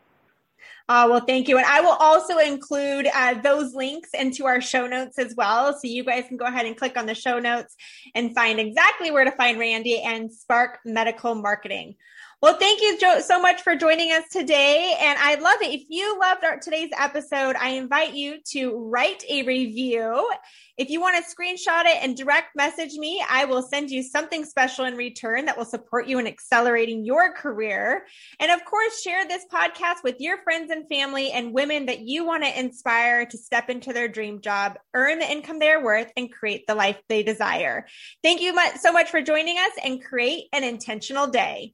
Uh, 0.89 1.07
well, 1.07 1.19
thank 1.19 1.47
you. 1.47 1.55
And 1.55 1.67
I 1.67 1.81
will 1.81 1.95
also 1.99 2.39
include 2.39 3.07
uh, 3.13 3.35
those 3.35 3.75
links 3.75 4.09
into 4.15 4.47
our 4.47 4.59
show 4.59 4.87
notes 4.87 5.19
as 5.19 5.35
well. 5.35 5.73
So 5.73 5.81
you 5.83 6.03
guys 6.03 6.25
can 6.27 6.35
go 6.35 6.45
ahead 6.45 6.65
and 6.65 6.75
click 6.75 6.97
on 6.97 7.05
the 7.05 7.13
show 7.13 7.37
notes 7.37 7.75
and 8.15 8.33
find 8.33 8.59
exactly 8.59 9.11
where 9.11 9.23
to 9.23 9.31
find 9.31 9.59
Randy 9.59 10.01
and 10.01 10.33
Spark 10.33 10.79
Medical 10.85 11.35
Marketing. 11.35 11.95
Well, 12.41 12.55
thank 12.55 12.81
you 12.81 12.97
jo- 12.97 13.19
so 13.19 13.41
much 13.41 13.63
for 13.63 13.75
joining 13.75 14.13
us 14.13 14.23
today. 14.31 14.95
And 14.97 15.19
I 15.19 15.35
love 15.35 15.61
it. 15.61 15.73
If 15.73 15.87
you 15.89 16.17
loved 16.17 16.45
our, 16.45 16.57
today's 16.57 16.89
episode, 16.97 17.57
I 17.57 17.71
invite 17.71 18.13
you 18.13 18.37
to 18.51 18.77
write 18.77 19.25
a 19.29 19.43
review. 19.43 20.31
If 20.77 20.89
you 20.89 21.01
want 21.01 21.17
to 21.17 21.29
screenshot 21.29 21.83
it 21.83 22.01
and 22.01 22.15
direct 22.15 22.55
message 22.55 22.93
me, 22.93 23.21
I 23.29 23.43
will 23.43 23.61
send 23.61 23.91
you 23.91 24.01
something 24.01 24.45
special 24.45 24.85
in 24.85 24.95
return 24.95 25.47
that 25.47 25.57
will 25.57 25.65
support 25.65 26.07
you 26.07 26.17
in 26.17 26.27
accelerating 26.27 27.03
your 27.03 27.33
career. 27.33 28.05
And 28.39 28.53
of 28.53 28.63
course, 28.63 29.01
share 29.01 29.27
this 29.27 29.43
podcast 29.51 30.05
with 30.05 30.15
your 30.19 30.41
friends 30.43 30.71
and 30.71 30.87
family 30.87 31.31
and 31.31 31.51
women 31.51 31.87
that 31.87 31.99
you 31.99 32.25
want 32.25 32.45
to 32.45 32.57
inspire 32.57 33.25
to 33.25 33.37
step 33.37 33.69
into 33.69 33.91
their 33.91 34.07
dream 34.07 34.39
job, 34.39 34.79
earn 34.93 35.19
the 35.19 35.29
income 35.29 35.59
they're 35.59 35.83
worth, 35.83 36.09
and 36.15 36.31
create 36.31 36.67
the 36.67 36.75
life 36.75 37.01
they 37.09 37.21
desire. 37.21 37.85
Thank 38.23 38.39
you 38.39 38.57
so 38.79 38.93
much 38.93 39.09
for 39.09 39.21
joining 39.21 39.57
us 39.57 39.73
and 39.83 40.01
create 40.01 40.45
an 40.53 40.63
intentional 40.63 41.27
day. 41.27 41.73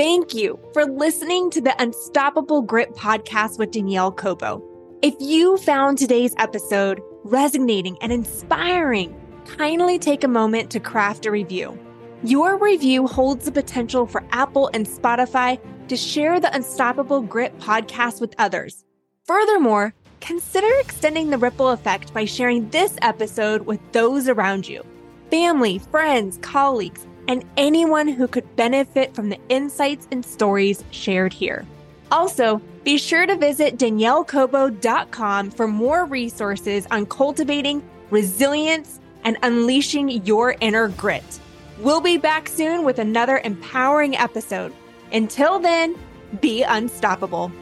Thank 0.00 0.32
you 0.32 0.58
for 0.72 0.86
listening 0.86 1.50
to 1.50 1.60
the 1.60 1.74
Unstoppable 1.78 2.62
Grit 2.62 2.94
podcast 2.94 3.58
with 3.58 3.70
Danielle 3.70 4.10
Cobo. 4.10 4.64
If 5.02 5.14
you 5.20 5.58
found 5.58 5.98
today's 5.98 6.34
episode 6.38 7.02
resonating 7.22 7.98
and 8.00 8.10
inspiring, 8.10 9.14
kindly 9.44 9.98
take 9.98 10.24
a 10.24 10.28
moment 10.28 10.70
to 10.70 10.80
craft 10.80 11.26
a 11.26 11.30
review. 11.30 11.78
Your 12.24 12.56
review 12.56 13.06
holds 13.06 13.44
the 13.44 13.52
potential 13.52 14.06
for 14.06 14.24
Apple 14.32 14.70
and 14.72 14.86
Spotify 14.86 15.60
to 15.88 15.98
share 15.98 16.40
the 16.40 16.54
Unstoppable 16.56 17.20
Grit 17.20 17.58
podcast 17.58 18.22
with 18.22 18.34
others. 18.38 18.86
Furthermore, 19.26 19.92
consider 20.22 20.70
extending 20.78 21.28
the 21.28 21.36
ripple 21.36 21.68
effect 21.68 22.14
by 22.14 22.24
sharing 22.24 22.70
this 22.70 22.96
episode 23.02 23.66
with 23.66 23.80
those 23.92 24.28
around 24.28 24.66
you 24.66 24.82
family, 25.30 25.78
friends, 25.78 26.38
colleagues 26.40 27.06
and 27.30 27.44
anyone 27.56 28.08
who 28.08 28.26
could 28.26 28.56
benefit 28.56 29.14
from 29.14 29.28
the 29.28 29.38
insights 29.48 30.08
and 30.10 30.24
stories 30.24 30.82
shared 30.90 31.32
here. 31.32 31.64
Also, 32.10 32.60
be 32.82 32.98
sure 32.98 33.24
to 33.24 33.36
visit 33.36 33.76
daniellecobo.com 33.78 35.52
for 35.52 35.68
more 35.68 36.06
resources 36.06 36.88
on 36.90 37.06
cultivating 37.06 37.88
resilience 38.10 38.98
and 39.22 39.36
unleashing 39.44 40.08
your 40.26 40.56
inner 40.60 40.88
grit. 40.88 41.38
We'll 41.78 42.00
be 42.00 42.16
back 42.16 42.48
soon 42.48 42.84
with 42.84 42.98
another 42.98 43.40
empowering 43.44 44.16
episode. 44.16 44.72
Until 45.12 45.60
then, 45.60 45.96
be 46.40 46.64
unstoppable. 46.64 47.52